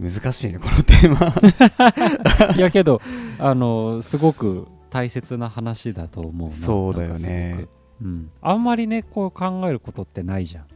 [0.00, 2.54] 難しいねこのテーマ。
[2.58, 3.00] いやけど
[3.38, 6.52] あのすごく大切な話だと思うな。
[6.52, 7.68] そうだよね。
[8.02, 10.66] うん、あんまりねこう考えることってないじゃん、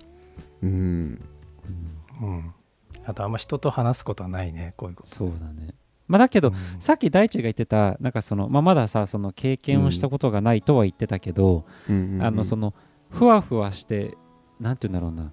[0.63, 0.71] うん。
[2.21, 2.29] うん。
[2.29, 2.55] うん、
[3.05, 5.09] あとあんま人と話すことはないねこういうこと。
[5.09, 5.75] そうだね
[6.09, 6.55] まあだけど、うん。
[6.81, 12.23] さっき大地が言ってたなんかその、まあ、まださその経験をしたことがないとは言ってたけど、うんうんうん。
[12.23, 12.75] あのその
[13.11, 14.17] ふわふわして
[14.59, 15.33] なんて言うんだろうな。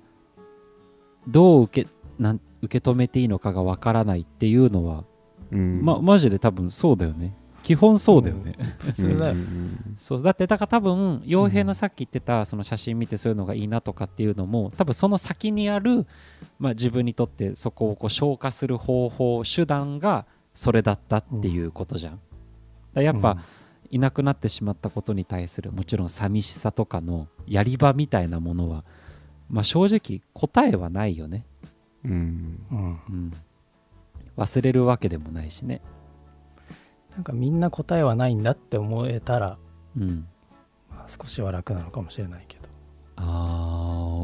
[1.28, 5.06] どう受けなん受け止めていいのかがわからないっていうのは、
[5.52, 5.82] うん。
[5.84, 7.34] まマジで多分そうだよね。
[7.66, 10.22] 基本そうだよね、 普通だよ、うんうんそう。
[10.22, 16.06] だってだから多分傭兵のさっき言ってたその写真見てそういうのがいいなとかっていうのも多分その先にある、
[16.60, 22.20] まあ、自分にとってそこをこう消化する方法手段がそれだったっていうことじゃん。
[22.94, 23.38] だやっぱ、
[23.92, 28.84] いなくなってしまったことに対するもちろん寂しさとかのやり場みたいなものは、
[29.48, 31.46] まあ、正直答えはないよね、
[32.04, 32.12] うん。
[32.72, 33.02] うん、うん。
[33.10, 33.34] うん、
[34.38, 35.82] 忘れるわけでもないしね、
[37.12, 39.58] なんかみんな答えはないんだって思えたら、
[39.98, 40.28] うん、
[40.90, 42.68] まあ、少しは楽なのかもしれないけど。
[43.18, 43.24] あ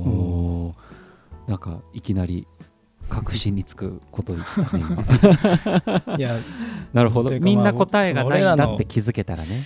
[0.05, 2.47] ーおーなんかいきなり
[3.11, 4.83] 確信につくこと言ったね
[6.07, 6.15] 今。
[6.17, 6.39] いや
[6.93, 7.37] なるほど。
[7.41, 9.65] みんなまあ答えがないんだって気づけたらね、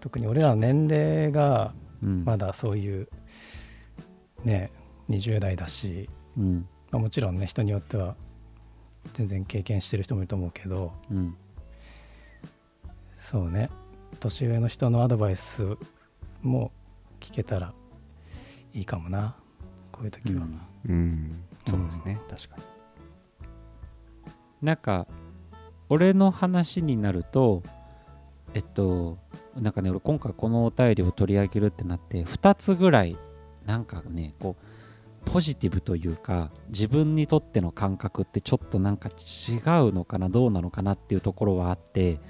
[0.00, 2.24] 特に俺らの年齢がうん。
[2.24, 3.08] まだそういう
[4.44, 4.72] ね
[5.08, 6.66] 20代だし、うん。
[6.90, 8.16] まあ、もちろんね人によっては
[9.14, 11.36] 全然経験してる人もいると思うけどうん。
[13.16, 13.70] そうね。
[14.18, 15.64] 年上の人のアドバイス
[16.42, 16.72] も
[17.20, 17.72] 聞けたら
[18.74, 19.36] いいかもな。
[19.92, 20.60] こういう時は、うん。
[20.88, 22.62] うんそうですね確かに。
[24.62, 25.06] なんか
[25.88, 27.62] 俺の話になると
[28.54, 29.18] えっと
[29.54, 33.16] なんかね俺今回このお便りを取り上げるってなって2つぐらい
[33.64, 42.20] なんかねこうポジティブというか自分にとっての感覚ってちょっとなんか違うのかなどうなのかなっていうところはあって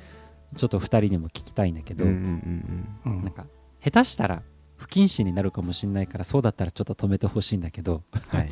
[0.56, 3.22] ちょっと2人にも聞きたいんだけど、うんうんうん。
[3.22, 3.46] なんか
[3.84, 4.42] 下手したら
[4.76, 8.50] 不謹慎になるかもしれないからそうだったらちょっと止めてほしいんだけど、うんはい。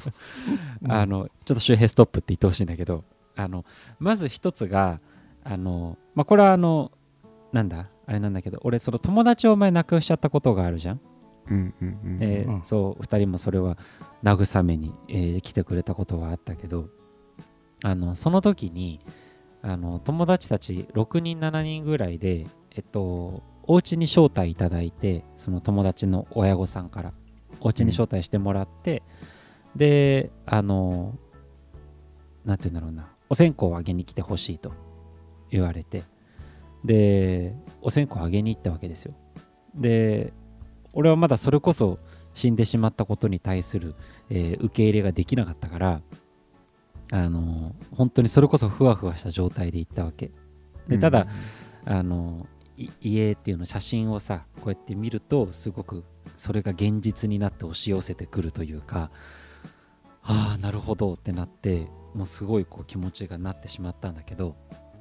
[0.83, 3.05] う んあのちょっと周平ストップって言ってほしいんだけど。
[3.37, 3.65] あの
[3.99, 5.01] まず一つが
[5.43, 6.93] あの、まあ、これはあの
[7.53, 7.89] なんだ？
[8.07, 11.01] あれなんだけど俺その友達を前亡くしちゃったことがあるじゃん、
[11.51, 13.77] うんうんうんそう2人もそれは
[14.23, 16.89] 慰めに、えー来てくれたことがあったけど。
[17.83, 18.99] あのその時に
[19.61, 27.13] あの友達たち6人7人ぐらいでえっとお家に招待いただいてその友達の親御さんから
[27.61, 29.03] お家に招待してもらって、
[29.75, 31.17] であの
[32.45, 34.73] なんて言うんだろうなお線香をあげに来てほしいと
[35.51, 36.05] 言われて
[36.85, 39.15] でお線香をあげに行ったわけですよ。
[39.75, 40.33] で
[40.93, 41.99] 俺はまだそれこそ
[42.35, 43.95] 死んでしまったことに対する、
[44.31, 46.03] えー受け入れができなかったから
[47.13, 50.31] あの本当にそれこそふわふわした状態で行ったわけ。
[50.89, 51.27] でただ、
[51.87, 52.54] あのい
[53.01, 56.05] 家っていうの写真をさこうやって見るとすごく
[56.37, 59.11] それが現実になって押し寄せてくるというか
[60.23, 64.57] ああなるほどってなってもうすごいこう気持ちがなってしまったんだけど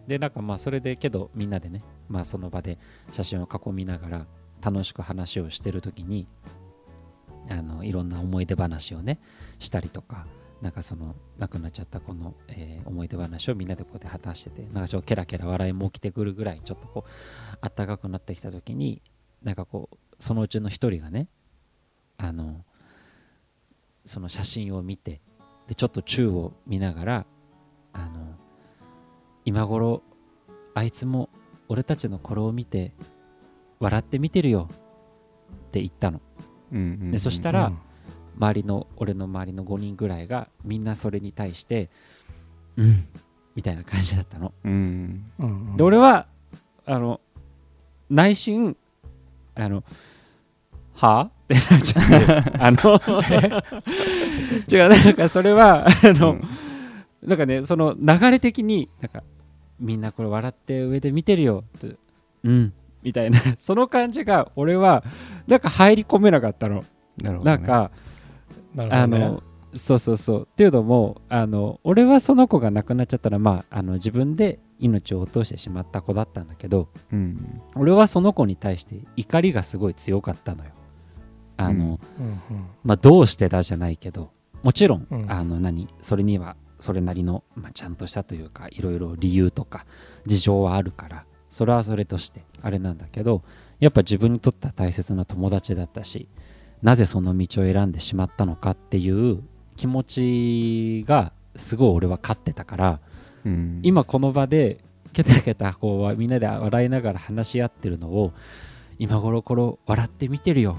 [0.07, 2.77] でなんかまあそれでけどみんなでねまあその場で
[3.12, 4.25] 写真を囲みながら
[4.62, 6.27] 楽しく話をしてる時に
[7.49, 9.19] あのいろんな思い出話をね
[9.59, 10.25] したりとか
[10.63, 19.02] なんかその亡くなっちゃったこの、えー思い出話をみんなでこうやって話しててなんかちょっとケラケラ笑いも起きてくるぐらいちょっとこうあったかくなってきた時に
[19.41, 21.28] なんかこうそのうちの一人がね
[22.17, 22.63] あの
[24.06, 25.21] その写真を見て
[25.67, 27.26] でちょっと宙を見ながら
[27.93, 28.36] あの
[29.45, 30.02] 今頃
[30.73, 31.30] あいつも
[31.67, 32.93] 俺たちのこれを見て
[33.80, 34.76] 笑って見てるよっ
[35.71, 36.21] て言ったの。
[36.71, 37.12] うんうんうん。
[37.12, 37.73] でそしたら
[38.38, 41.89] 周りの俺の周りの5人ぐらいがみんなそれに対して
[42.78, 43.06] うん。
[43.56, 44.52] みたいな感じだったの。
[44.63, 45.26] うん。
[45.39, 45.48] うん。
[45.69, 46.28] うんで俺は
[46.86, 47.22] あの
[48.10, 48.76] 内心
[49.56, 49.84] あの
[50.96, 51.19] は？
[51.19, 53.00] あってなっちゃって あの
[54.72, 56.39] 違うなんかそれはあの、
[57.22, 59.24] なんかねその流れ的になんか
[59.80, 61.96] みんなこれ笑って上で見てるよって
[62.43, 65.04] うんみたいなその感じが俺は
[65.48, 66.86] なんか入り込めなかったの、
[67.22, 67.58] なるほどね。
[67.58, 67.91] なんか
[68.75, 68.88] ね。
[68.91, 70.41] あのそうそうそう。
[70.43, 77.62] っていうのもあの俺はその子が亡くなっちゃったらまああの自分で命を落としてしまった子だったんだけどうん。
[77.75, 80.71] 俺はその子に対して怒りがすごい強かったのよ。
[81.57, 82.65] あの、うんうんうん。
[82.83, 84.31] まあどうしてだじゃないけど
[84.62, 85.31] もちろん、うん。
[85.31, 89.86] あの何それにはそれなりの、まあ、ちゃんとしたというかいろいろ理由とか
[90.25, 93.41] 事情はあるからそれはそれとしてあれなんだけど
[93.79, 96.27] やっぱ自分にとっては大切な友達だったし
[96.84, 99.41] なぜその道を選んでしまったのかっていう
[99.76, 103.00] 気持ちがすごい俺は勝ってたから
[103.46, 103.80] うん。
[103.84, 108.34] 今この場でケタケタこうみんなで笑いながら話し合ってるのを
[109.00, 110.78] 今頃これ笑って見てるよ。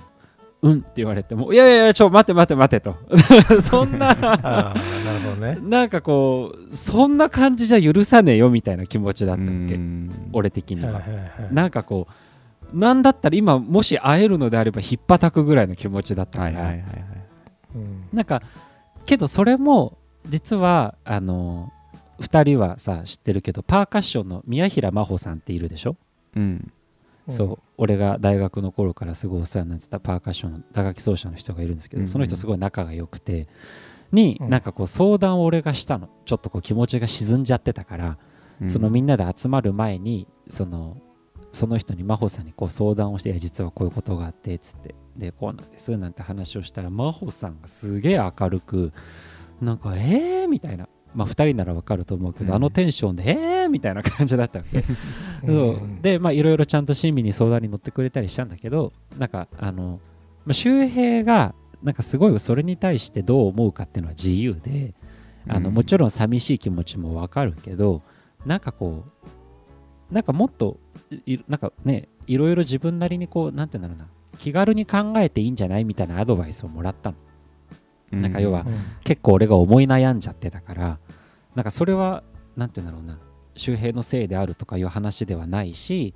[0.63, 2.97] うんって言われてもいやいやいやちょ待て待て待てと。
[3.61, 4.81] そんな なる
[5.21, 5.59] ほどね。
[5.63, 9.53] なんかこうそんな感じじゃ許さねえよみたいな気持ちだったわけ。
[9.53, 10.31] うん。
[10.33, 10.93] 俺的には。
[10.93, 11.55] はいはいはい。
[11.55, 12.13] なんかこう
[12.73, 17.05] なんだったら今もし会えるのであればひっぱたくぐらいの気持ちだったから、はいはいはい
[18.13, 18.41] なんか
[19.05, 19.99] けどそれも
[20.29, 21.73] 実はあの
[22.21, 25.97] 2人はさ知ってるけどパーカッションの宮平真帆さんっているでしょ、
[26.37, 26.73] うん。
[27.29, 27.59] そう。
[27.79, 32.07] 俺が大学の頃からすごいお世話になってたパーカッションの打楽器奏者の人がいるんですけど、うん。
[32.07, 33.49] うんその人すごい仲が良くて
[34.13, 34.51] に、うん。
[34.51, 36.09] なんかこう相談を俺がしたの。
[36.27, 38.19] ちょっとこう気持ちが沈んじゃってたから、
[38.61, 38.71] うん。
[38.71, 40.99] そのみんなで集まる前にその
[41.55, 44.95] その人に真帆さんにこう相談をして実はこういうことがあってつって。
[45.17, 48.93] でこうなんですなんて話をしたら真帆さんがすげえ明るく
[49.61, 50.49] なんかえー？
[50.49, 50.89] みたいな。
[51.15, 52.55] まあ2人ならわかると思うけど、うん。
[52.57, 53.69] あのテンションでえー？
[53.69, 54.83] みたいな感じだったわけ。
[54.83, 54.91] そ
[55.47, 55.47] う。
[55.47, 60.01] うんでまあいろいろちゃんと親身に相談に乗ってくれたりしたんだけどなんかあの、
[60.45, 64.95] まあ、周平がなんかすごいそれに対してどう思うかっていうのは自由で
[65.47, 65.75] あの、うん。
[65.77, 68.03] もちろん寂しい気持ちもわかるけど
[68.45, 69.05] なんかこ
[70.11, 70.79] うなんかもっと
[71.27, 74.15] いなんかねいろいろ自分なりにこうなんて言うんだろうな。
[74.39, 77.17] 気軽に考えていいんじゃないみたいなアドバイスをもらったの。
[78.21, 78.75] なんか要はうん。
[79.05, 80.99] 結構俺が思い悩んじゃってたから
[81.55, 82.23] なんかそれは
[82.57, 83.19] なんて言うんだろうな
[83.57, 86.15] 周平のせいであるとかいう話ではないし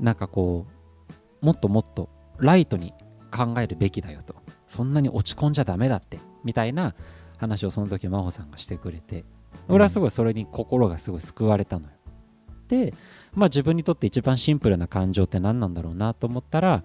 [0.00, 0.66] なんかこ
[1.42, 2.92] うもっともっとライトに
[3.30, 4.34] 考えるべきだよと。
[4.66, 6.94] そんなに落ち込んじゃダメだってみたいな
[7.38, 9.24] 話をその時真帆さんがしてくれて。
[9.68, 11.90] 俺はすごいそれに心がすごい救われたのよ。
[11.90, 11.97] で
[13.34, 16.84] まあ自分にとって一番シンプルな感情って何なんだろうなと思ったら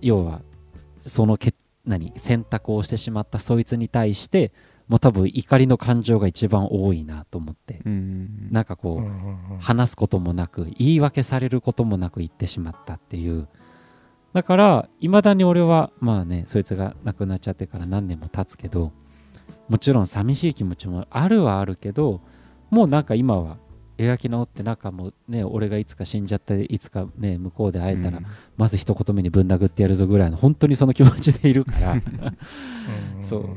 [0.00, 0.40] 要は
[1.00, 4.52] そのけ何選択をしてしまったそいつに対して
[4.88, 7.80] もう多分怒りの感情が一番多いなと思って。
[7.86, 8.48] うん。
[8.50, 13.48] なんかこう、話すこともなく言い訳されることもなく言ってしまったっていう。
[14.32, 18.92] だからいまだに俺はまあねそいつが亡くなっちゃってから何年も経つけど
[19.68, 22.20] もちろん寂しい気持ちもあるはあるけど
[22.70, 23.58] もうなんか今は
[24.06, 28.20] 開き直ってなんかもうね俺がいつか死んじゃっていつかね向こうで会えたら、
[28.56, 31.92] まず一言目にぶん殴ってやるぞぐらいの本当にその気持ちでいるから。
[31.92, 32.02] うん。
[33.22, 33.56] そう。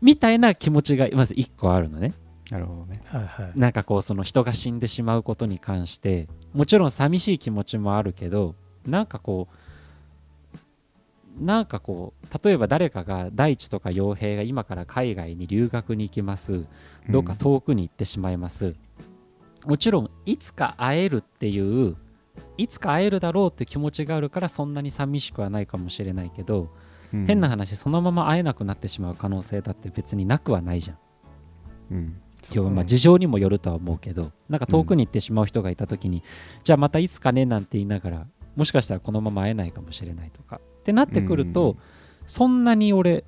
[0.00, 2.14] みたいな気持ちがまず一個あるのね。
[2.50, 3.00] なるほどね。
[3.06, 3.52] はいはい。
[3.54, 8.54] なんかこうその人が死んでしまうことに関してもちろん寂しい気持ちもあるけど
[8.86, 9.56] なんかこう
[11.40, 16.66] なんかこう例えば誰かが大地とか傭兵が今から海外に留学に行きます。
[17.08, 18.74] どっか遠くに行ってしまいます、
[19.66, 21.96] もちろんいつか会えるっていう
[22.58, 26.70] いつか会えるだろうって気持ちがあるからそんなに寂しくはないかもしれないけど、
[27.12, 27.26] うん。
[27.26, 30.98] 変な話そのまま会えなくなってしまう可能性だって別になくはないじゃん。
[31.90, 32.20] うん。
[32.52, 36.22] 要はまあうん事情にもよるとは思うけどなんか遠くに行ってしまう人がいた時に、
[36.64, 41.78] じゃあまたいつかねなんて言いながらもしかしたらこのまま会えないかもしれないとかってなってくると、うん。
[42.26, 43.24] そんなに俺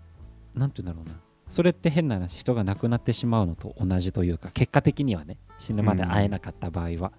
[0.55, 7.13] なんて言うんだろうなそれって変な話人が亡くなってしまうのと同じというか結果的にはね死ぬまで会えなかった場合は、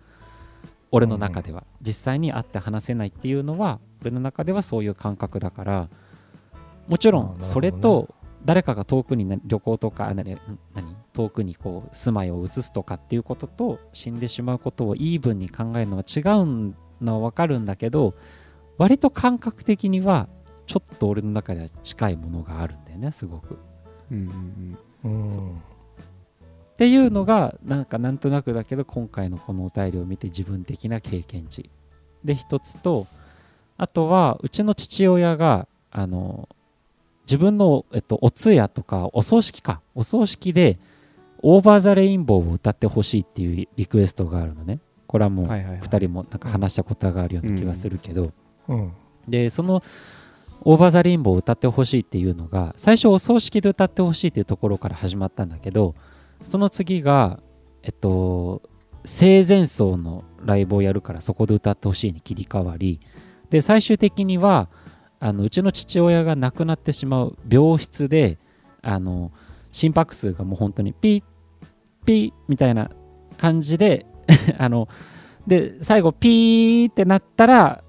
[0.91, 5.89] 俺の中では、実際に会って話せないっていうのは俺の中ではそういう感覚だから
[6.87, 8.13] もちろんそれと
[8.45, 10.37] 誰かが遠くにね旅行とか何
[11.13, 18.13] 遠くにこう住まいを移すとかっていうことと死んでしまうことをイーブンに考えるのは違うのは分かるんだけど
[18.77, 20.27] 割と感覚的には
[20.67, 23.57] ちょっと俺の中では近いものがあるんだよねすごく。
[24.11, 25.49] うんうんうん。
[25.51, 31.69] っていうのがなんかなんとなくだけど今回のこのお便りを見て自分的な経験値。
[32.23, 33.07] で一つと
[33.77, 36.49] あとはうちの父親があの
[37.25, 39.81] 自分の、えっと、お通夜とかお葬式か。
[39.95, 40.77] お葬式で
[41.41, 44.79] 「オーバー・ザ・レインボー」を歌ってほしいっていうリクエストがあるのね。
[45.07, 45.81] これはもうはいはいはい。
[45.81, 48.31] 2人もなんか話したことがあるような気がするけど、
[48.67, 48.91] うん。
[49.27, 49.81] でその
[50.67, 55.93] オーバーザレインボを歌ってほしいっていうのが最初お葬式で歌ってほしいっていうところから始まったんだけど
[56.43, 57.39] その次が
[57.83, 58.63] えっと
[59.05, 62.99] 生前葬のライブをやるからそこで歌ってほしいに切り替わり
[63.51, 64.69] で最終的には
[65.19, 68.39] あのうちの父親が亡くなってしまう病室で
[68.81, 69.31] あの
[69.71, 71.23] 心拍数がもう本当にピッ
[72.05, 72.89] ピッみたいな
[73.37, 74.07] 感じで
[74.57, 74.89] あの
[75.45, 77.83] で最後ピーってなったら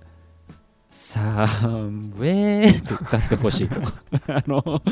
[0.91, 3.81] サンウェーって歌ってほしいと。
[4.33, 4.83] あの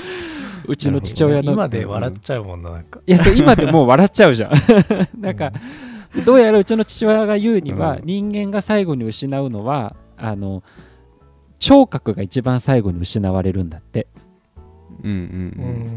[0.67, 3.01] うちの父親の今で笑っちゃうもんななんか。
[3.07, 4.53] いやそう今でもう笑っちゃうじゃん。
[5.21, 5.53] なんか、
[6.25, 8.03] どうやらうちの父親が言うには、うん。
[8.05, 10.63] 人間が最後に失うのはあの
[11.59, 14.01] 聴覚が一番最後に失われるんだって。
[14.01, 14.24] うんうんうん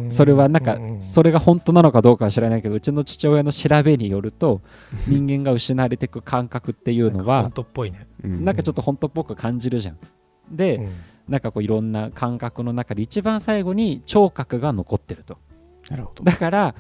[0.10, 1.02] それはなんかうん。
[1.02, 4.62] それが本当なのかどうかは知らないけどうちの父親の調べによると
[5.08, 8.08] 人間が失われていく感覚っていうのはなんか本当っぽいね。
[8.24, 8.46] うん。
[8.46, 9.98] なんかちょっと本当っぽく感じるじゃん。
[10.52, 10.90] で、うん。
[11.28, 15.38] なんかこういろんな感覚の中で一番最後に聴覚が残ってると。
[15.90, 16.24] なるほど。
[16.24, 16.76] だから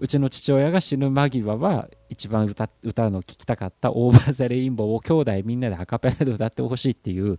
[0.00, 7.38] うちの父親が死ぬ間際は一番歌歌うのを聞きたかった「オーバー・ザ・レインボー」を兄弟みんなでアカペラで歌ってほしいっていう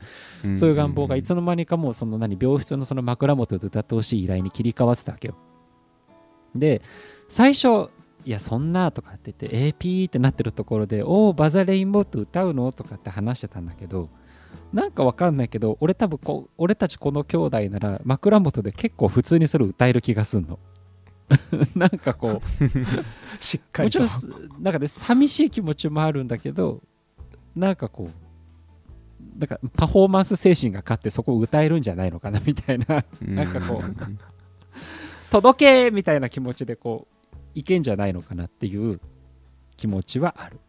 [0.57, 5.35] そういう願望がいつの間にかもうその何病室のその枕元で歌ってほしい依頼に切り替わってたわけよ
[6.55, 6.81] で
[7.27, 7.89] 最初
[8.25, 14.09] いやそんなとかって言って AP ってなってるところで「おおバザレインボーって歌うの?」とかって話してたんだけど
[14.73, 20.59] なんかわかんないけど俺多分こ俺たちこの兄弟なら枕元で結構普通にそれ歌える気がすんの
[21.75, 22.43] なんかこう
[23.43, 23.99] しっかりと。
[23.99, 26.81] もちろんすなんかね寂しい気持ちもあるんだけど
[27.55, 33.95] なんかこうなんかパフォーマンス精神が勝ってそこを歌えるんじゃないのかなみたいななんかこう
[35.29, 38.99] 届けみたいな気持ちでこういけんじゃないのかなっていう
[39.75, 40.59] 気持ちはある。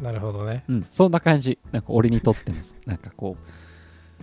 [0.00, 0.64] なるほどね。
[0.68, 0.86] うん。
[0.90, 1.58] そんな感じ。
[1.70, 4.22] なんか俺にとってのなんかこう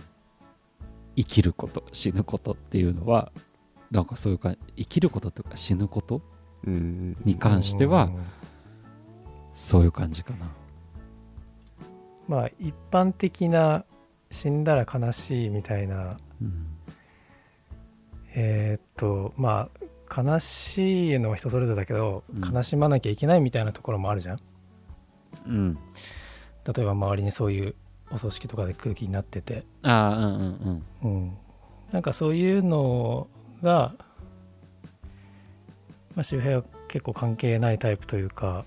[1.16, 3.32] 生きること死ぬことっていうのは
[3.90, 6.22] なんかそういうか生きることとか死ぬこと
[6.66, 7.16] うん。
[7.24, 8.22] に関してはうん。
[9.52, 10.50] そういう感じかな。
[12.28, 13.84] まあ一般的な
[14.30, 16.16] 死んだら悲しいみたいな。
[16.40, 16.66] うん。
[18.34, 19.68] えーっとま
[20.12, 22.54] あ悲しいのは人それぞれだけど、うん。
[22.54, 24.38] 悲しまなきゃいけないみたいなところもあるじゃん。
[25.46, 25.78] うん。
[26.64, 27.74] 例えば周りにそういう
[28.12, 31.10] お葬式とかで空気になってて、ああうんうんうん。
[31.12, 31.38] うん、
[31.92, 33.28] なんかそういうの
[33.62, 33.94] が、
[36.14, 38.64] まあ、周平は結構関係ないタイプというか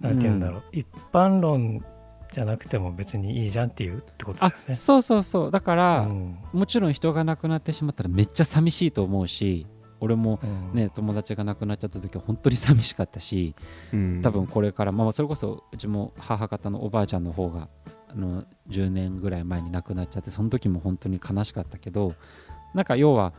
[0.00, 1.84] なんて言うんだろう、一般論
[2.32, 4.74] じゃなくても別にいいじゃんっていうってことだあよね。
[4.74, 5.50] そうそうそう。
[5.50, 6.38] だから、うん。
[6.52, 9.66] もちろん人が亡くなってしまったらめっちゃ寂しいと思うし
[10.00, 10.74] 俺もうん。
[10.74, 13.54] ね友達が亡くなっちゃった時は本当に寂しかったし
[13.92, 14.22] うん。
[14.22, 17.68] 多分これから、まあ、それこそうちも母方のおばあちゃんの方が
[18.08, 22.14] あの10年ぐらい前に亡くなっちゃってその時も本当に悲しかったけど
[22.74, 23.32] なんか要は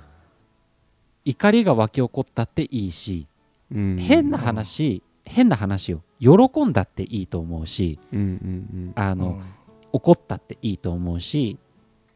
[1.26, 3.28] 怒りが湧き起こったっていいし
[3.72, 3.98] うん。
[3.98, 9.44] 変な話変な話を喜んだっていいと思うしうんうんあの、うん。
[9.92, 11.58] 怒ったっていいと思うし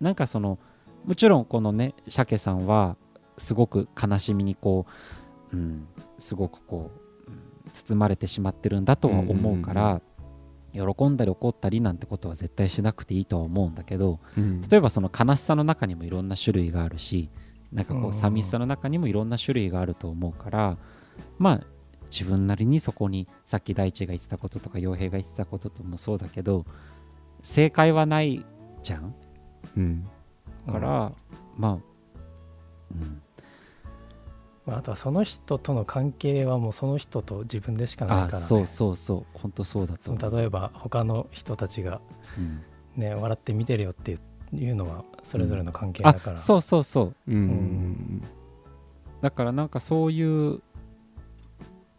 [0.02, 0.60] なんかその
[1.06, 2.98] もちろんこのね鮭さんは
[3.38, 4.86] すごく悲しみにこ
[5.54, 6.91] う、うん、すごくこ
[7.28, 10.02] う、うん包まれてしまってるんだとは思うから、
[10.74, 14.62] 喜んだり怒ったりなんてことは絶対しなくていいとは思うんだけどうん。
[14.62, 17.30] 例えばその悲しさの中にもいろんな種類があるし
[17.71, 20.77] なんかこう寂しさの中にもいろんな種類があると思うから
[21.38, 21.62] まあ
[22.12, 26.65] 自分なりにそこにさっき大地が言ってたこととか傭兵が言ってたことともそうだけど
[27.41, 28.45] 正解はない
[28.84, 29.13] じゃん。
[29.75, 30.08] うん。
[30.71, 31.12] から、
[31.58, 33.21] まあ、うん、
[34.65, 39.39] まあ、あとはその人との関係はもうその人と自分でしかないから、ね、あそうそうそう。
[39.39, 42.01] 本当そうだと例えば他の人たちが、
[42.38, 42.63] うん。
[42.95, 44.17] ね、笑って見てるよって
[44.53, 47.15] いうのはそれぞれの関係あだから、そうそうそう。
[47.27, 47.36] うん。
[47.36, 48.23] うん。
[49.21, 50.62] だからなんかそういう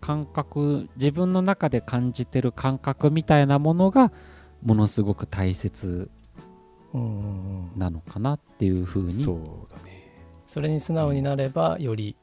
[0.01, 4.13] 感覚自分の中で感じてる感覚みたいなものが
[4.63, 6.11] ものすごく大切
[6.95, 9.13] うんうんうん、なのかなっていうふうに。
[9.13, 9.37] そう
[9.71, 10.11] だね。
[10.47, 12.17] それに素直になればより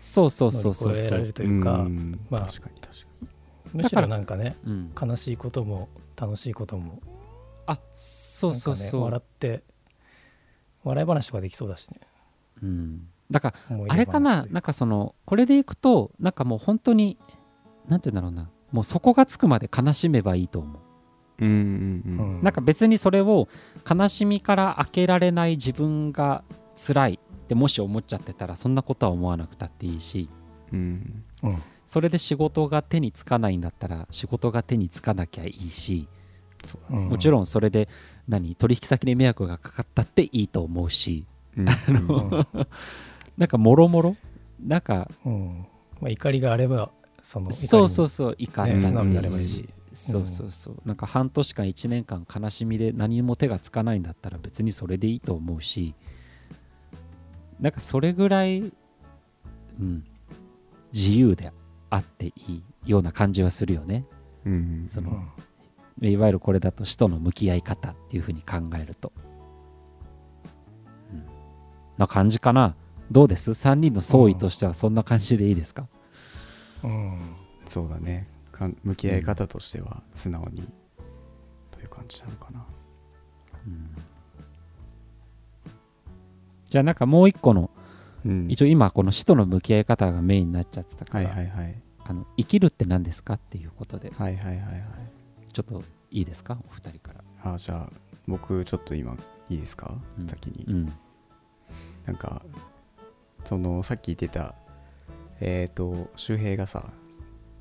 [0.00, 2.18] そうそうそうそう越えられるそう、というかん。
[2.28, 3.06] まあ確かに確か
[3.72, 6.98] むしろなんかねうん、悲しいことも楽しいことも
[7.72, 9.62] あそうそうそう、笑って
[10.84, 12.00] 笑い話とかできそうだしね。
[12.62, 14.46] うん、だからあれかな？
[14.50, 17.18] なんかそのこれでいくとなんかもう本当に
[17.88, 18.50] なんて言うんだろうな。
[18.70, 20.78] もうそこがつくまで悲しめばいいと思
[21.38, 21.44] う。
[21.44, 22.36] にうんうんうん。
[22.36, 22.42] うん。
[22.42, 23.48] なんか別にそれを
[23.88, 26.42] 悲しみから開けられない自分が
[26.76, 27.20] 辛い。
[27.42, 30.30] ってもし思っちゃってたらそんなことは思わなくたっていいし。
[30.72, 31.24] うん。
[31.42, 31.62] うん。
[31.86, 36.08] それで仕事が手につかないんだったら仕事が手につかなきゃいいし。
[36.08, 36.21] そ
[36.78, 37.04] うだね。
[37.04, 37.08] うん。
[37.10, 37.88] もちろんそれで
[38.28, 41.24] 何取引先に迷惑がかかったっていいと思うし。
[41.56, 41.68] うん。
[41.68, 42.46] うん。
[43.36, 44.16] なんかもろもろ？
[44.64, 45.66] なんかうん。
[46.00, 46.90] まあ、怒りがあれば
[47.22, 49.68] その怒りにそうそうそう怒ったねになればいいし。
[49.92, 50.76] そうそうそう。
[50.86, 55.94] なんか半年間1年間悲しみで何も手がつかないんだったら別にそれでいいと思うし。
[57.60, 58.72] なんかそれぐらい、う
[59.80, 60.04] ん、
[60.92, 61.52] 自由で
[61.90, 64.04] あっていいような感じはするよね。
[64.44, 64.86] うん。
[64.88, 65.26] そのうん
[66.10, 69.12] いわゆるこれだと死との向き合い方っていうふうに考えると、
[71.12, 71.24] うん、
[71.96, 72.74] な感じかな。
[73.10, 75.86] どうです ?3 人の総意としてはそんな感じでいいですか、
[76.82, 77.36] うん。
[77.66, 78.26] そうだね。
[78.50, 80.68] かん向き合い方としては素直に
[81.70, 82.64] という感じなのかな。
[83.66, 83.94] うん。
[86.70, 87.70] じゃあなんかもう一個の
[88.24, 88.50] うん。
[88.50, 91.82] 一応今この死との向き合い方がメインになっちゃってたかはいら、はいはい。
[92.04, 93.34] あの生きるって何ですか？
[93.34, 94.10] っていうことで。
[94.16, 94.84] はいはいはいはい
[95.52, 96.58] ちょっといいですか？
[96.68, 97.52] お二人から。
[97.54, 97.92] あじゃあ
[98.26, 99.16] 僕ちょっと今
[99.48, 100.26] いいですか、うん。
[100.26, 100.92] 先に、うん。
[102.06, 102.42] なんか
[103.44, 104.54] そのさっき言ってた
[105.40, 106.90] えっ、と周平がさ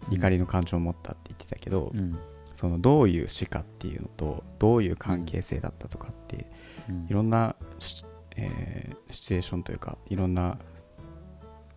[0.10, 2.18] 怒りの感情を持ったって言ってたけど、うん。
[2.54, 6.52] そのどういう死かっていうのとどういう関係性だったとかって
[6.90, 7.08] うん。
[7.10, 10.58] いろんなシ,、えーシチュエーションというかいろんな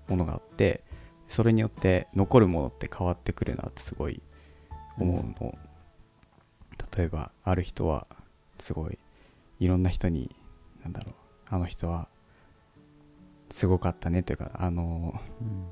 [0.08, 0.84] ものがあって
[1.28, 4.22] それによって残るものって変わってくるなってすごい
[4.98, 5.58] 思うの、
[6.97, 8.07] 例えばある人は
[8.59, 8.99] すごい
[9.59, 10.34] いろんな人に
[10.82, 11.14] なんだろう
[11.49, 12.09] あの人は
[13.51, 15.66] すごかったねというかあのうん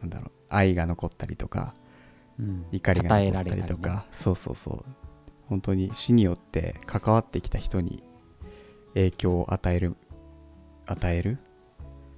[0.00, 1.74] なんだろう愛が残ったりとか
[2.38, 2.66] うん。
[2.72, 4.84] 怒りが残ったりとかそうそうそう。
[5.48, 8.04] 本当に死によって関わってきた人に
[8.94, 9.96] 影響を与える
[10.86, 11.38] 与える？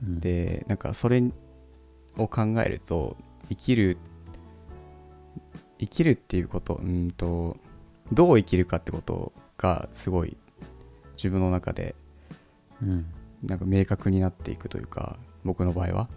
[0.03, 0.21] うん。
[0.21, 1.23] でなんかそれ
[2.17, 3.17] を考えると
[3.49, 3.99] 生きる
[5.79, 7.57] 生きるっていうことうんと
[8.13, 10.37] どう生きるかってことがすごい
[11.17, 11.95] 自分の中で
[12.83, 13.07] うん。
[13.43, 16.09] なんか明確になっていくというか僕の場合は。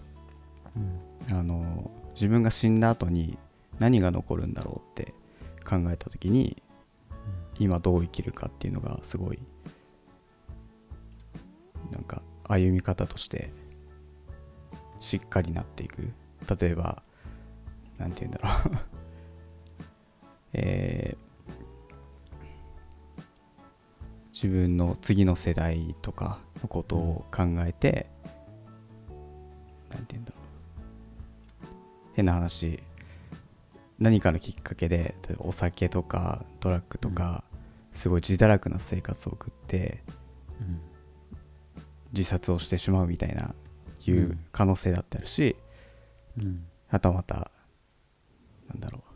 [0.76, 1.38] うん。
[1.38, 3.38] あの自分が死んだ後に
[3.80, 5.14] 何が残るんだろうって
[5.66, 6.62] 考えた時に
[7.60, 9.40] 今どう生きるかっていうのがすごい
[11.92, 13.52] なんか歩み方として
[15.00, 16.12] しっかりなっていく。
[16.60, 17.04] 例えば
[17.98, 18.78] なんて言うんだろう。
[20.54, 21.33] えー
[24.44, 28.08] 自分の次の世代とかのことを考えて、
[29.90, 31.68] なんて言うんだろう。
[32.16, 32.84] 変な話。
[34.00, 37.46] 何かのきっかけで例えばお酒とかドラッグとか、
[37.94, 40.04] すごい自堕落な生活を送って
[40.60, 40.82] うん
[42.12, 43.56] 自殺をしてしまうみたいな
[44.06, 45.56] いううん可能性だったりし、
[46.90, 47.50] はまた
[48.68, 49.14] なんだろう。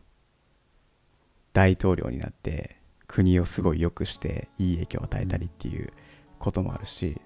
[1.51, 2.76] 大統領になって
[3.07, 5.91] 国をすごい良くしていい影響を与えたりっていう
[6.39, 7.19] こともあるし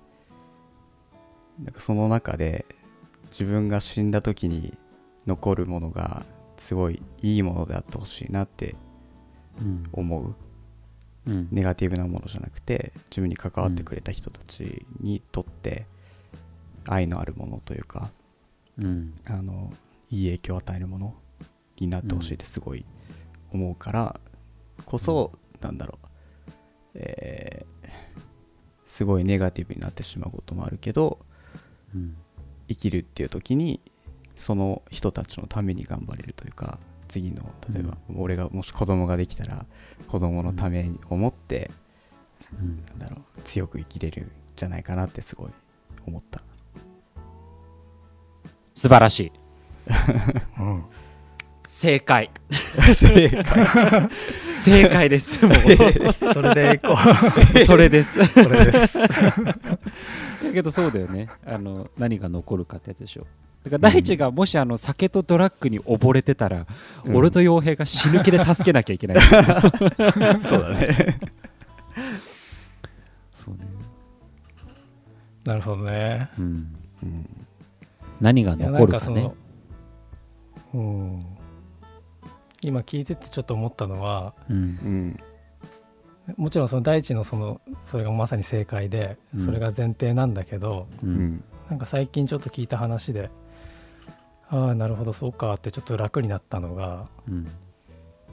[1.59, 2.65] なんかその中で
[3.29, 4.77] 自分が死んだ時に
[5.25, 6.25] 残るものが
[6.57, 8.75] すごいいいものであってほしいなって
[9.59, 10.35] うん思う。
[11.27, 11.47] うん。
[11.51, 15.85] ネガティブなものじゃなくて自分に関わってくれた人たちにとって
[16.85, 18.11] 愛のあるものというか
[18.79, 19.13] うん。
[19.25, 19.73] あの
[20.09, 21.15] いい影響を与えるもの
[21.79, 22.85] になってほしいってすごい
[23.51, 24.19] 思うから
[24.85, 26.07] こそ、なんだろう、
[26.95, 27.71] えー
[28.91, 31.19] すごいネガティブになってしまうこともあるけど
[31.95, 32.17] うん。
[32.67, 33.79] 生きるっていう時に
[34.35, 37.41] その人たちのために頑張れるというか次の
[37.73, 39.65] 例えば、俺がもし子供ができたら
[40.07, 41.71] 子供のために思って、
[42.53, 42.83] うん。
[42.99, 45.51] なんだろう強く生きれるんじゃないかなってすごい
[46.05, 46.41] 思った。
[48.75, 49.31] 素晴らしい。
[50.59, 50.83] うん
[51.73, 52.29] 正解。
[52.93, 54.09] 正解。
[54.53, 55.45] 正解です。
[55.45, 56.11] もう。
[56.11, 56.97] それでいこ
[57.65, 58.19] それです。
[58.19, 58.99] うそれです。
[58.99, 59.07] だ
[60.53, 61.29] けどそうだよね。
[61.45, 63.25] あの何が残るかってやつでしょ。
[63.63, 66.67] だから大地がもしあの酒とドラッグに溺れてたら、
[67.05, 67.15] うん。
[67.15, 69.17] 俺と傭兵が死ぬ気で助けなきゃいけない、
[70.41, 71.19] そうだね。
[73.31, 73.65] そうね、
[75.45, 76.29] なるほどね。
[76.37, 77.25] うん、うん。
[78.19, 79.31] 何が残るかね。
[80.73, 81.40] うん
[82.61, 84.55] 今聞いててちょっと思ったのはうん。
[84.57, 85.19] うん。
[86.37, 89.45] もちろんその大地のそのそれがまさに正解でうん。
[89.45, 91.13] それが前提なんだけど、ううん。
[91.13, 93.29] んなんか最近ちょっと聞いた話で
[94.49, 97.47] ああなるほどそうかってちょっと楽になったのがうん。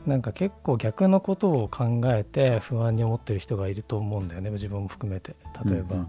[0.06, 5.34] なんか結構逆のことを考えて不安に思ってる人がいると思うんだよね自分も含めて
[5.66, 6.08] 例えば、うん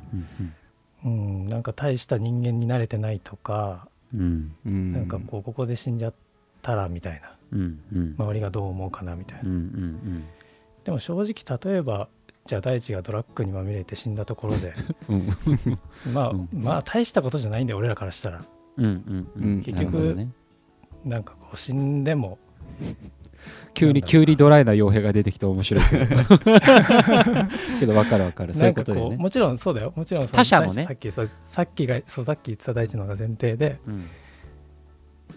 [1.03, 4.53] うんなんか大した人間に慣れてないとか、うん。
[4.65, 4.91] うん。
[4.93, 6.13] なんかこうここで死んじゃっ
[6.61, 8.15] たらみたいなうんうん。
[8.17, 9.49] 周りがどう思うかなみたいな。
[9.49, 10.23] うんうん
[10.85, 12.07] でも正直例えば
[12.45, 14.73] じゃあ大地がドラッグにまみれて死んだところで。
[15.07, 15.29] うん。
[16.13, 16.49] まあ、うん。
[16.51, 18.43] まあ大したことじゃないんだよ俺らからしたら。
[18.77, 19.61] うんうんうん。
[19.61, 20.29] 結局ね。
[21.05, 22.39] なんかこう死んでも。
[23.73, 26.05] 急に急にドライな傭兵が出てきて面白いけど。
[27.93, 28.53] 分かる分かる。
[28.53, 29.17] そうないうことだよね。
[29.17, 29.93] もちろんそうだよ。
[29.95, 30.85] もちろんその他者のね。
[30.85, 33.79] さっきそうさっきがそうさっき言ってた大地のが前提で。
[33.87, 34.05] うん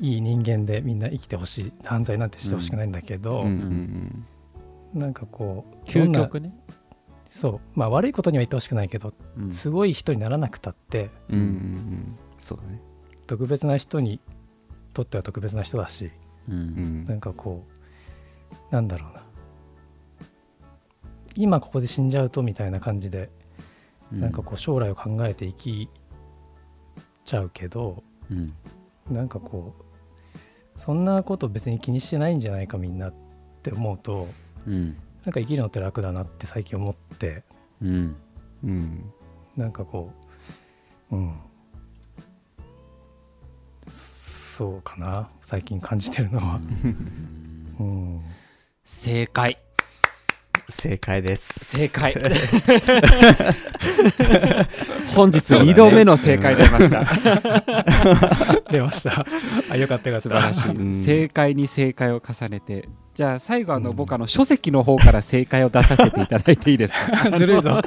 [0.01, 4.27] いい人間でみんな生きてほしい犯罪なんてしてほしくないんだけど、うんうん
[4.95, 6.55] なんかこう究極ね。
[7.31, 7.61] そう。
[7.75, 9.51] まあ悪いことには言ってほしくないけどうん。
[9.51, 12.19] すごい人にならなくたってうんうんうん。
[12.39, 12.79] そうだね。
[13.27, 14.21] 特別な人に
[14.93, 16.11] とっては特別な人だし
[16.47, 17.05] ううん。
[17.05, 17.65] んなんかこ
[18.71, 19.23] うなんだろうな。
[21.37, 23.31] 今ここで死んじゃうとみたいな感じで、
[24.11, 25.89] なんかこう将来を考えて生き
[27.25, 28.53] ちゃうけどうん
[29.13, 33.15] なんかこうそんなこと別に気にしてないんじゃないかみんなっ
[33.63, 34.29] て思うと
[34.67, 34.97] うん。
[35.25, 37.45] なんか生きるのって楽だなって最近思って
[37.81, 38.17] うん。
[38.65, 39.13] うん。
[39.57, 40.13] なんかこ
[41.11, 41.35] ううん。
[43.89, 46.61] そうかな最近感じてるのは。
[47.81, 48.23] うん。
[48.85, 49.59] 正解
[50.73, 51.77] 正解です。
[51.77, 52.15] 正解。
[55.15, 57.05] 本日2度目の正解出ました、
[58.71, 59.25] 出ました。
[59.71, 60.29] あよかったよかった。
[60.29, 60.95] 素晴らしい、うん。
[61.05, 62.89] 正解に正解を重ねて。
[63.15, 63.97] じゃあ最後あの、うん。
[63.97, 67.31] 僕あの書籍の方から正解を出させていただいていいですか？
[67.39, 67.81] ずるいぞ。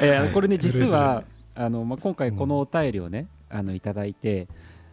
[0.00, 0.32] えー。
[0.32, 1.22] これね実は
[1.54, 4.48] あの、まあ、今回このお便りをね、あのいただいて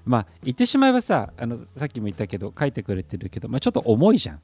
[0.05, 4.41] まあ言ってしまえばさあのさっきも言ったけど書いてくれてるけど、まあ、ちょっと重いじゃん。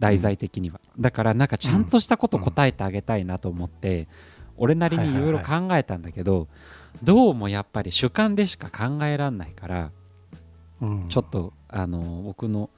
[0.00, 4.06] 題材的には、だからなんかちゃんとしたこと答えてあげたいなと思って、
[4.56, 6.46] 俺なりにいろいろ考えたんだけど、
[7.02, 9.90] どうもやっぱり主観でしか考えらんないから
[10.80, 11.08] うん。
[11.08, 12.70] ちょっとあの僕の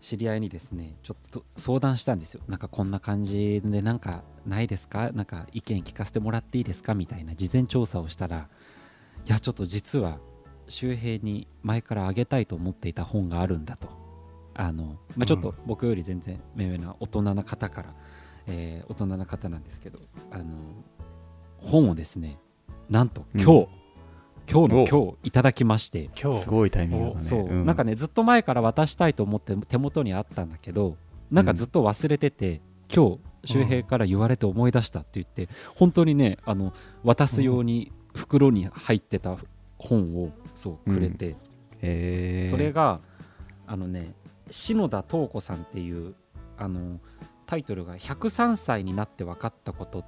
[0.00, 2.40] 知り合いにですねちょっと相談したんですよ。
[2.48, 5.10] なんかこんな感じでなんかないですか？
[5.12, 6.94] なんか意見聞かせてもらっていいですか？
[6.94, 8.48] みたいな事前調査をしたら
[9.26, 10.18] いやちょっと実は
[10.68, 13.88] 周平に前からあげたいと思っていた本があるんだと。
[14.54, 17.94] あの、まあ、ちょっと僕より全然目上な大人な方から、
[18.46, 19.98] えー大人な方なんですけど
[20.30, 20.44] あの
[21.58, 22.38] 本をですね
[22.88, 23.68] なんと今日、
[24.50, 26.08] 今日の今日いただきまして。
[26.20, 26.40] 今日。
[26.40, 27.20] すごいタイミングだね。
[27.20, 27.66] そう、ん。
[27.66, 30.96] なんかねずっと前から渡したいと思って手元にあったんだけど
[31.30, 32.60] なんかずっと忘れてて、
[32.94, 39.36] 今日周平から言われて思い出したって言って、本当にねあの渡すように袋に入ってた
[39.88, 41.36] 本をそうくれて、
[41.80, 42.50] へー。
[42.50, 43.00] それが
[43.66, 44.14] あのね
[44.50, 46.14] 篠田東子さんっていう
[46.56, 47.00] あの
[47.46, 50.04] タイトルが「103歳になって分かったこと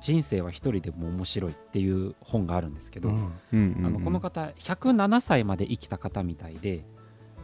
[0.00, 3.14] 人生は一人でも面白い」っていう本があるんですけど、うん。
[3.14, 3.86] うんうんうん。
[3.86, 6.84] あのこの方107歳まで生きた方みたいで、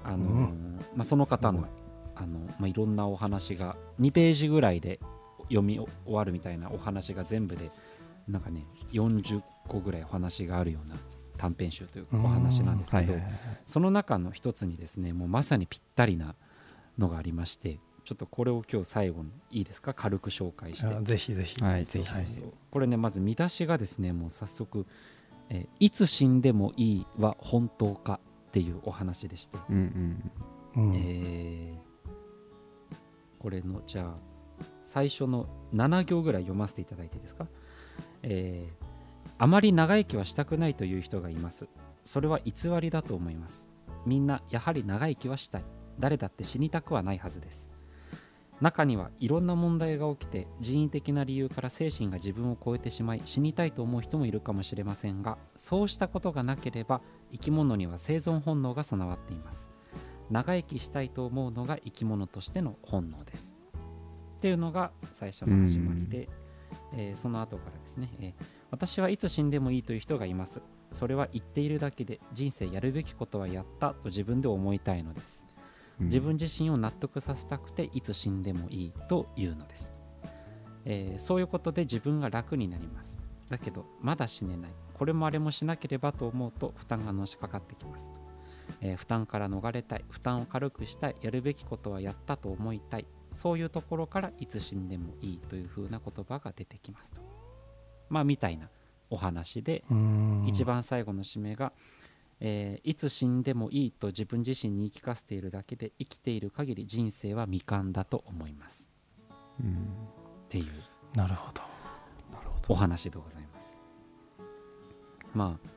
[0.05, 0.81] あのーうん。
[0.97, 1.67] まあ、その方の
[2.15, 5.01] あの、まあ、いろんなお話が2ページぐらいで
[5.45, 7.71] 読み終わるみたいなお話が全部で
[8.29, 10.97] なんかね40個ぐらいお話があるような
[11.43, 13.41] 短編集というかお話なんですけどはいはいはい。
[13.67, 16.37] その中の一つにですねもうまさにぴったりな
[16.99, 19.93] のがありましてちょっとこれを今日最後にいいですか？
[19.95, 20.87] 軽く紹介して。
[20.95, 21.61] あぜひぜひ。
[21.63, 24.87] はいそうぜひそうそうこれねまず見出しがですねもう早速、
[25.49, 30.23] えーいつ死んでもいいは本当か?」っていうお話でして、うん
[30.77, 31.83] うんえー
[33.39, 37.49] これのじゃあ最初の7行ぐらい読ませていただいていいですか、
[38.23, 38.82] えー
[39.43, 41.67] あまり長生きはしたくないという人がいます。
[42.05, 43.69] それは偽りだと思います。
[44.07, 45.65] みんなやはり長生きはしたい。
[45.99, 47.73] 誰だって死にたくはないはずです。
[48.61, 57.01] 中にはいろんな問題が起きて人為的な理由から精神が自分を超えてしまい死にたいと思う人もいるかもしれませんがそうしたことがなければ
[57.33, 59.71] 生き物には生存本能が備わっています。
[60.31, 63.57] 長生きしたいと思うのが生き物としての本能です。
[64.37, 66.29] っていうのが最初の始まりで、
[66.93, 70.63] えーその後からですね、えー私はいつ死んでもいいという人がいます。
[70.93, 75.47] それは言っているだけで人生やるべきことはやったと自分で思いたいのです。
[76.01, 76.07] うん。
[76.07, 79.93] 自分自身を納得させたくていつ死んでもいいというのです、
[80.87, 83.21] えーそういうことで自分が楽になります。
[83.51, 84.71] だけどまだ死ねない。
[84.95, 88.11] これもあれもしなければと思うと負担がのしかかってきます。
[88.11, 88.21] と、
[88.81, 90.05] えー負担から逃れたい。
[90.09, 91.17] 負担を軽くしたい。
[91.21, 93.07] やるべきことはやったと思いたい。
[93.35, 97.21] そういうところからいつ死んでもいいというふうな言葉が出てきますと
[98.13, 98.69] まあみたいな
[99.09, 100.45] お話でうん。
[100.47, 101.73] 一番最後の締めが、
[102.41, 108.91] えーいつ死んでもいいと自分自身に言い聞かせているだけで生きている限り人生は未完だと思います。
[109.61, 109.73] うん。
[109.73, 109.77] っ
[110.49, 110.67] ていう。
[111.17, 111.63] なるほど。
[112.31, 113.81] なるほお話でございます。
[115.35, 115.69] まあ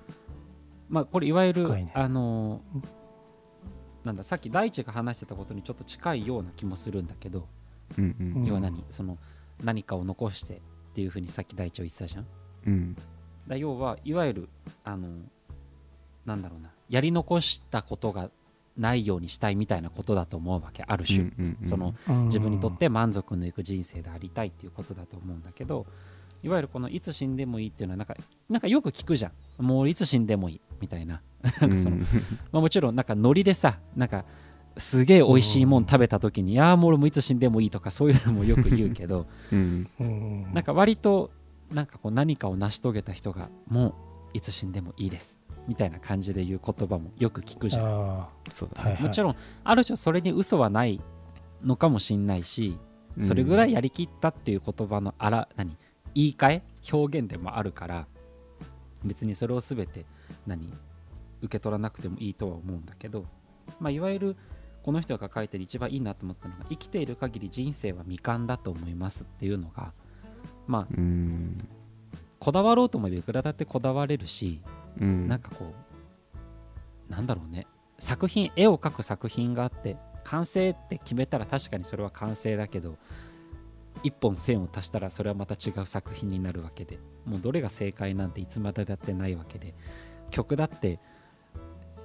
[0.89, 1.91] まあこれいわゆる、ね。
[1.95, 2.87] あのー
[4.03, 7.47] なんださっき大地が話してたことにちょっと近いような気もするんだけど、
[7.97, 8.45] うんうんうん。
[8.45, 9.17] 要は何その
[9.63, 10.61] 何かを残して
[10.95, 12.25] っていうふうにさっき大地は言ってたじゃん。
[12.67, 12.97] うん。
[13.47, 14.49] だ要はいわゆる
[14.85, 15.09] あの
[16.25, 16.69] なんだろうな。
[16.89, 18.29] やり残したことが
[18.77, 21.95] ないようにしたいみたいなことだと思うわけある種、うんうんうんその
[22.27, 25.85] 自分にとって満足のいく人生でありたいっていうことだと思うんだけど
[26.43, 28.15] いわゆるこのいつ死んでもいいっていうのはなんか
[28.49, 29.65] なんかよく聞くじゃん。
[29.65, 30.61] もういつ死んでもいい。
[30.79, 31.21] みたいな。
[31.59, 32.01] なんかその、うん。
[32.51, 34.25] まあ、もちろんなんかノリでさなんか
[34.77, 39.89] すげえ美味しいもん食べた時にいやーもう俺もいつ死んでもいいとかそういうのもよく言うけどうん。
[39.99, 40.53] うん。
[40.53, 41.31] なんか割と
[41.71, 43.93] なんかこう何かを成し遂げた人がもう
[44.33, 48.19] いつ死んでもいいですみたいな感じで言う言葉もよく聞くじゃん。
[48.21, 48.91] あそうだね。
[48.93, 51.01] はいもちろんある種それに嘘はない
[51.63, 52.77] のかもしんないし
[53.21, 55.77] それぐらいやりきったっていう言葉のあら何
[56.13, 56.63] 言い換え？
[56.91, 58.07] 表現でもあるから
[59.03, 60.05] 別にそれを全て
[60.45, 60.73] 何
[61.41, 63.25] 受け取らなくてもいいとは思うんだけど、
[63.79, 64.35] まあ、いわゆる
[64.85, 69.93] この人が書いてる一番いいなと思ったのが生きている限り人生は未完だと思いますっていうのが
[70.67, 71.67] まあうん。
[72.37, 74.61] こだわろうと思えばいくらだってこだわれるし、
[75.01, 75.27] うん。
[75.27, 75.73] なんかこ
[77.09, 77.65] うなんだろうね。
[77.97, 82.99] 作品絵を描く作品があって完成って決めたら確かにそれは完成だけど
[84.03, 89.73] 一本線を足したらそれはまた違う作品になるわけでもうどれが正解なんていつまでだってないわけで
[90.29, 90.99] 曲だって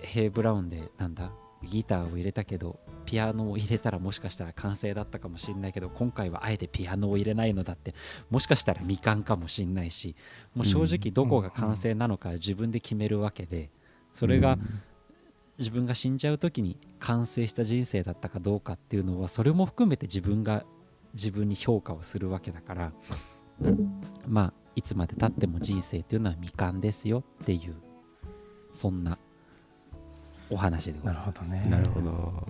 [0.01, 1.31] ヘイ・ブラウンでなんだ
[1.63, 7.95] ギターを入れたけどピアノを入れたらもしかしたら完成だったかもしれないけど今回はあえてピアノを入れないのだって
[8.31, 10.17] もしかしたら未完かもしれないし
[10.55, 13.71] もう正直どこが完成なのか自分で決めるわけで
[14.15, 14.59] それが
[15.59, 20.65] 自分が死んじゃう時に完成した人生だったかどうかっていうのはそれも含めて自分が
[21.13, 22.93] 自分に評価をするわけだから
[24.27, 27.75] まあいつまでたっても人生っていうのは未完ですよっていう
[28.73, 29.19] そんな
[30.51, 31.41] お話でござないるます。
[31.41, 31.71] ほどね。
[31.71, 32.47] なるほど。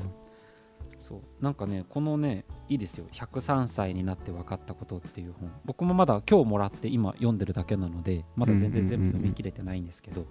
[0.99, 1.21] そう。
[1.41, 3.07] なんかねこのねいいですよ。
[3.13, 5.51] 103歳になって分かったことっていう本。
[5.65, 10.27] 僕もまだ今日もらって今読んでるだけなのでまだ全然全部読み切れてないんですけど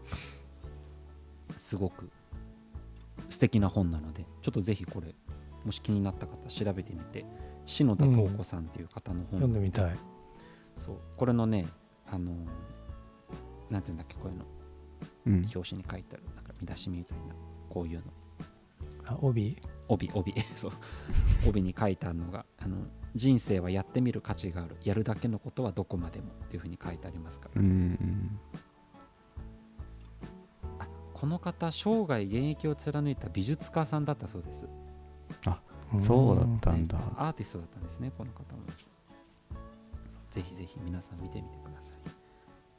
[1.57, 2.09] すごく
[3.29, 5.13] 素敵な本なのでちょっとぜひこれ
[5.65, 7.25] もし気になった方調べてみて
[7.65, 9.95] 篠田東子さんっていう方の本、読んでみたい。
[10.75, 10.95] そう。
[11.17, 11.67] これのね
[12.07, 12.33] あの
[13.69, 14.45] なんていうんだっけこういうの。
[15.27, 15.49] うん。
[15.53, 17.35] 表紙に書いてあるなんか見出しみたいな
[17.69, 18.03] こういうの。
[19.05, 19.57] あ帯？
[19.87, 20.33] 帯帯。
[20.55, 20.71] そう。
[21.47, 22.77] 帯に書いてあるのがあの
[23.15, 24.77] 人生はやってみる価値がある。
[24.83, 27.61] やるだけのことはどこまでもっていうふうに書いてありますから。
[27.61, 28.39] うんうん
[30.79, 34.67] あこの方生涯現役を貫いた美術家さんだったそうです。
[35.97, 36.97] そうだったんだ。
[36.99, 38.61] ねアーティストだったんですねこの方も。
[40.29, 41.97] ぜひぜひ皆さん見てみてください。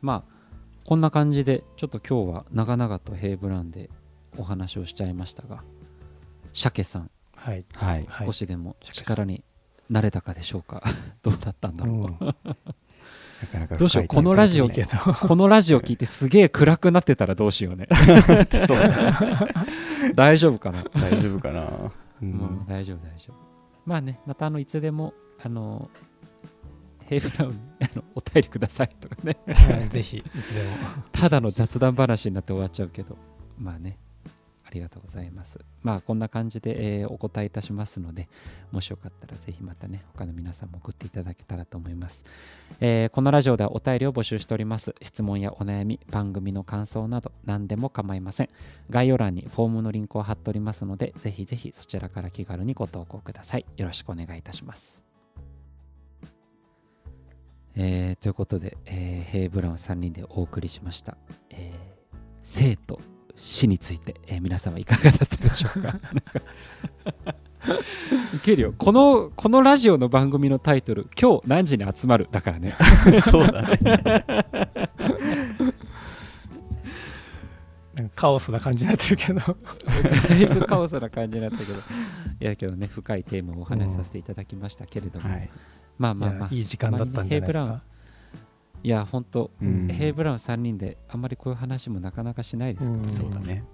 [0.00, 0.40] まあ
[0.84, 3.90] こんな感じでちょっと今日は長々とヘイブランで
[4.36, 5.62] お話をしちゃいましたが
[6.52, 7.10] 鮭さん。
[7.36, 7.64] はい。
[7.74, 8.06] はい。
[8.08, 8.26] はい。
[8.26, 9.44] 少しでも力に
[9.88, 10.82] なれたかでしょうか？
[11.22, 12.10] どうだったんだろう、うん。
[12.10, 12.16] な
[13.50, 14.06] かなかどうしよう？
[14.06, 17.88] このラジオけどこのラジオ聞いてすげえ暗くなってたらどうしようね。
[20.14, 21.92] 大丈夫かな、大丈夫かな？
[22.22, 22.66] うん。
[22.66, 23.34] 大丈夫大丈夫。
[23.86, 25.90] まあねまたあのいつでもあの
[27.06, 29.36] ヘイブラウンにあのお便りくださいとかね。
[29.46, 30.68] はいぜひいつでも。
[31.12, 33.16] ただの雑談話になって終わっちゃうけど。
[33.58, 33.98] まあね
[34.70, 35.58] ありがとうございます。
[35.82, 38.28] まあこんな感じで、えーお答えいたしますので
[38.70, 42.24] もしよかったらぜひまたね他の皆さんも送っていただけたらと思います、
[42.78, 44.94] えーこのラジオではお便りを募集しております。
[45.02, 48.48] 質問やお悩み番組の感想など何でも構いません。
[48.90, 53.66] 概要欄にフォームのリンクを貼っておりますのでぜひぜひそちらから気軽にご投稿ください。
[53.76, 55.02] よろしくお願いいたします。
[57.74, 61.16] えーということで、えーヘイブラウン3人でお送りしました、
[61.50, 61.90] えー
[62.42, 63.00] 生と
[63.42, 65.88] 死について、えー皆様いかがだったでしょうか？
[65.88, 66.02] なんか
[68.34, 72.74] いけるよこのこのラジオの番組のタイトル「今日何時に集まる」だからね。
[73.22, 73.78] そうだね。
[78.14, 79.40] カオスな感じになってるけど。
[79.40, 79.54] だ
[80.36, 81.72] いぶカオスな感じになったけど。
[81.74, 81.80] い
[82.40, 85.50] やけどね深いテーマをお話しさせていただきましたけれども、はい。
[85.98, 86.48] まあまあまあ。
[86.48, 87.82] いやいい時間だったんじゃないですか
[88.82, 89.88] いや本当、うん。
[89.88, 93.10] ヘイブラウン3人であんまりこういう話もなかなかしないですからね、うん。
[93.10, 93.64] そうだね。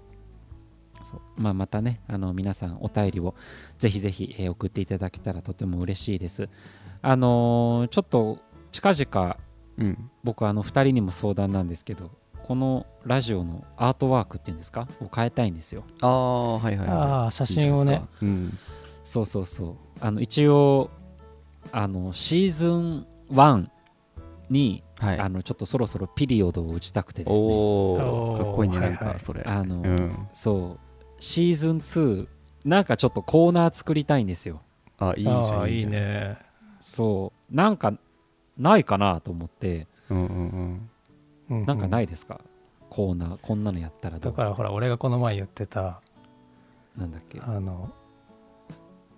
[1.03, 1.21] そう。
[1.37, 3.35] まあ、またねあの皆さんお便りを
[3.77, 6.49] ぜひぜひ、えー送っていただけたらとても嬉しいです。
[7.01, 8.39] あのーちょっと
[8.71, 9.37] 近々
[9.77, 10.09] うん。
[10.23, 12.11] 僕あの2人にも相談なんですけど
[12.43, 14.87] このラジオのアートワークっていうんですか？
[15.01, 15.83] を変えたいんですよ。
[16.01, 16.97] ああはいはいはい。
[16.97, 18.01] ああ写真をね。
[18.21, 18.57] うん。
[19.03, 19.75] そうそうそう。
[20.01, 20.89] あの一応
[21.71, 23.67] あのシーズン1
[24.49, 25.19] に、はい。
[25.19, 27.45] あのちょっとそろそろピリオドを打ちたくてですね。
[27.45, 29.43] おおーおかっこいいねないんかそれ。
[29.45, 30.27] あの、うん。
[30.33, 30.79] そう
[31.19, 32.27] シーズン2
[32.65, 34.61] なんかちょっとコーナー作りたいんですよ。
[34.99, 35.91] あいいじゃんいいじゃん。
[35.91, 36.37] ね
[36.79, 37.93] そうなんか
[38.57, 39.87] ないかなと思って。
[40.09, 40.89] うんうん
[41.49, 41.65] うん。
[41.65, 42.41] なんかいないですか、
[42.89, 44.31] コーナーこんなのやったらどう？
[44.31, 46.01] だからほら俺がこの前言ってた
[46.97, 47.39] なんだっけ？
[47.41, 47.91] あの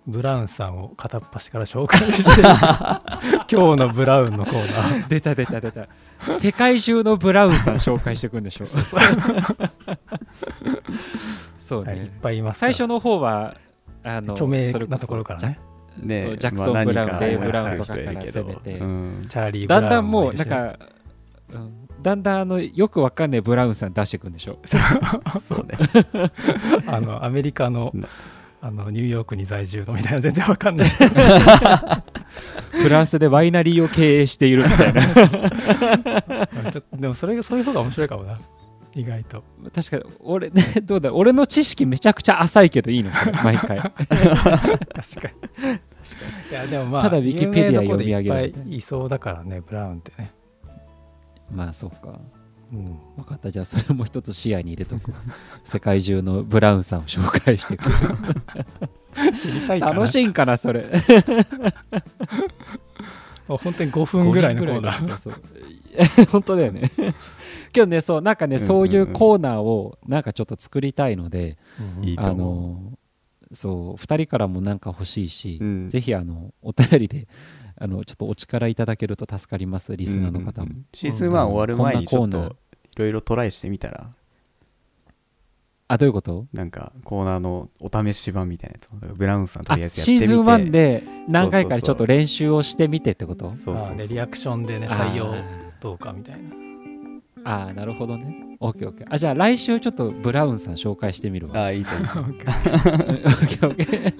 [0.06, 5.08] ブラウンさんを片っ端から紹介して 今日のブラウンのコーナー。
[5.08, 5.88] 出た出た出た。
[6.28, 8.66] 世界中のブラウンさん紹介していくんでしょ
[11.58, 12.58] そうね、はい、いっぱいいます。
[12.60, 13.56] 最初の方は
[14.02, 15.58] あの著名なところからね。
[15.98, 19.24] ねそうジャクソンブラウンまあデイブブラウン何とかから攻めてうん。
[19.28, 20.78] チャーリー・ブだラウンんだんもうなんか、
[21.52, 24.58] うんだんだんあのよくわかんないブラウンさん出していくんでしょ。
[25.38, 25.76] そうね。
[26.86, 28.08] あのアメリカのな
[28.62, 30.88] あのニューヨークに在住のみたいな全然わかんない
[32.70, 35.02] フランスでワイナリーを経営しているみたいな。
[36.70, 38.38] ちょっとでもそれがそういう方が面白いかもな。
[38.94, 39.42] 意外と。
[39.74, 40.02] 確かに。
[40.20, 43.32] 俺どうだ俺の知識めちゃくちゃ浅いけどいいのそれ。
[43.42, 43.78] 毎回。
[43.78, 44.14] 確かに。
[46.50, 50.32] いやでもまあただウィキペディア読み上げるいそうだからねブラウンってね。
[51.50, 52.18] まあそうか
[52.72, 52.98] うん。
[53.16, 53.50] 分かった。
[53.50, 55.12] じゃあそれも一つ視野に入れとく
[55.64, 57.90] 世界中のブラウンさんを紹介していく
[59.34, 59.92] 知りたいかな。
[59.94, 60.86] 楽しいんかなそれ。
[63.46, 66.30] 本当に5分ぐらいのコーナー。
[66.30, 66.90] 本当だよね。
[67.74, 68.68] 今日ねそうなんかね、うんうんうん。
[68.68, 72.98] そういうコーナーをなんかちょっと作りたいので、あいいと思の
[73.52, 75.88] そう2人からもなんか欲しいし、う、うん。
[75.88, 77.26] ぜひあのお便りで
[77.82, 80.86] あのちょっとお力いただけると助かりますリスナーの方も、うんうんうん。
[80.94, 82.56] シーズン1終わる前にちょっと
[82.96, 84.10] いろいろトライしてみたら。
[85.88, 86.46] あどういうこと？
[86.52, 90.26] なんかコーナーのお試し版みたいなやつブラウンさんとありあえずやってみて。
[90.26, 93.50] シーズン1で何回かちょっと練習をしてみてってこと？
[93.50, 93.86] そうそうそう。
[93.86, 95.34] あーでリアクションでね採用
[95.80, 96.50] どうかみたいな。
[97.42, 98.58] あーなるほどね。
[98.60, 101.58] OKOK あじゃあ来週ちょっとブラウンさん紹介してみるわ。
[101.58, 102.02] ああいいじゃん。
[102.04, 104.14] オッケーオッケー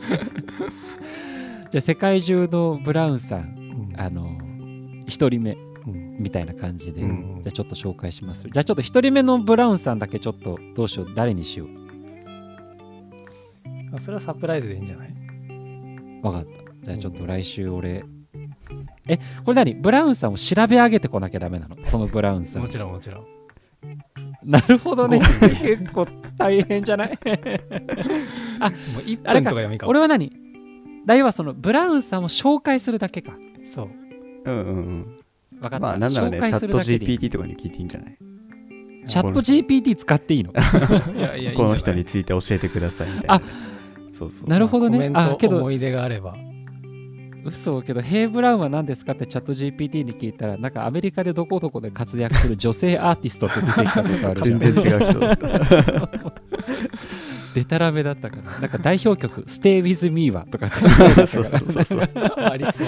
[1.71, 4.01] じゃあ世界中のブラウンさんうん。
[4.01, 4.37] あの
[5.07, 5.53] 一人目
[5.87, 6.16] うん。
[6.18, 8.43] みたいな感じで、うんじゃあちょっと紹介します。
[8.45, 11.14] じゃあちょっと一人目のブラウンさんだけちょっとどうしよう。
[11.14, 11.68] 誰にしよう。
[13.95, 15.14] あそれはサプライズでいいんじゃない？
[16.23, 16.51] わかった。
[16.83, 18.05] じゃあちょっと来週俺。
[19.09, 19.75] えこれ何？
[19.75, 21.77] ブラウンさんを調べ上げてこなきゃダメなの？
[21.87, 23.27] そのブラウンさもんちろんもちろん。
[24.45, 25.18] なるほどね。
[25.62, 26.07] 結構
[26.37, 27.09] 大変じゃない？
[27.16, 27.21] もう
[29.07, 29.91] 1あれか分とかでもいいかも。
[29.91, 30.31] 俺は何？
[31.07, 33.36] 大はそのブラウンさんを紹介するだけか。
[33.74, 33.88] そう。
[34.44, 35.16] うんうんうん。
[35.61, 38.16] 分かった、まあなんならねチャット GPT とかに聞いていいんじゃない？
[39.09, 40.53] チャット GPT 使っていいの？
[41.16, 43.38] いやいやこの人について教えてくださいみたいな。
[43.38, 43.44] ね、
[44.11, 44.48] そうそう。
[44.48, 45.11] なるほどね。
[45.14, 46.36] あけどト思い出があれば。
[47.42, 54.42] 嘘けど、ヘイブラウンは何ですかってチャット GPT に聞いたら、なんかアメリカでどこどこで活躍する女性アーティストって出てきたことある。
[54.42, 55.48] じゃん全然違う人だった
[57.55, 60.66] でたらめだったから、なんか代表曲、 Stay with me はとか。
[60.66, 62.01] ってそうそうそうそう。
[62.38, 62.86] ありそう。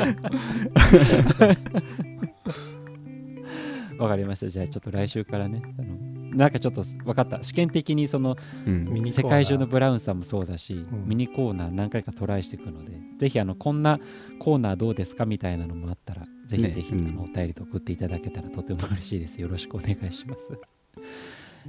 [4.02, 4.48] わかりました。
[4.48, 5.94] じゃあちょっと来週からね、あの
[6.34, 7.42] なんかちょっと分かった。
[7.42, 8.36] 試験的にその
[8.66, 9.12] うん。
[9.12, 11.04] 世界中のブラウンさんもそうだし、ん。
[11.06, 14.00] ミニコーナー何回かトライしていくので、ぜひあのこんな
[14.38, 17.02] コーナーどうですかみたいなのもあったら、ぜひぜひ、ね。
[17.02, 17.08] うん。
[17.10, 19.40] あのお便りと送っていただけたらとても嬉しいです。
[19.40, 20.58] よろしくお願いします。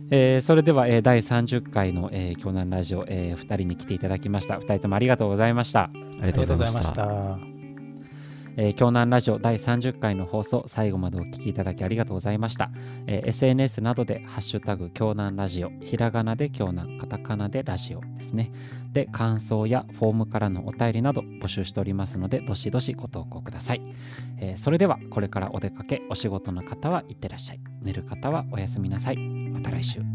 [0.09, 4.55] えーそれでは、えー第30回の、えー、京南ラジオ、え2人に来ていただきました。
[4.55, 5.81] 2人ともありがとうございました。
[5.81, 5.89] あ
[6.21, 6.91] ありがとうございました。
[6.93, 7.39] た
[8.55, 12.69] えー京南ラジオ第30回の放送最後までお聞きいただきありがとうございました、
[13.07, 18.51] えー SNS などで「ハッシュタグ京南ラジオ」ひらがなで京南カタカナでラジオですね。
[18.91, 23.81] で感想やフォームからのお便りなど募集しておりますのでどしどしご投稿ください、
[24.39, 27.59] えーそれではこれからお出かけお仕事の方はいってらっしゃい。
[27.81, 30.12] 寝る方はおやすみなさいまた来週。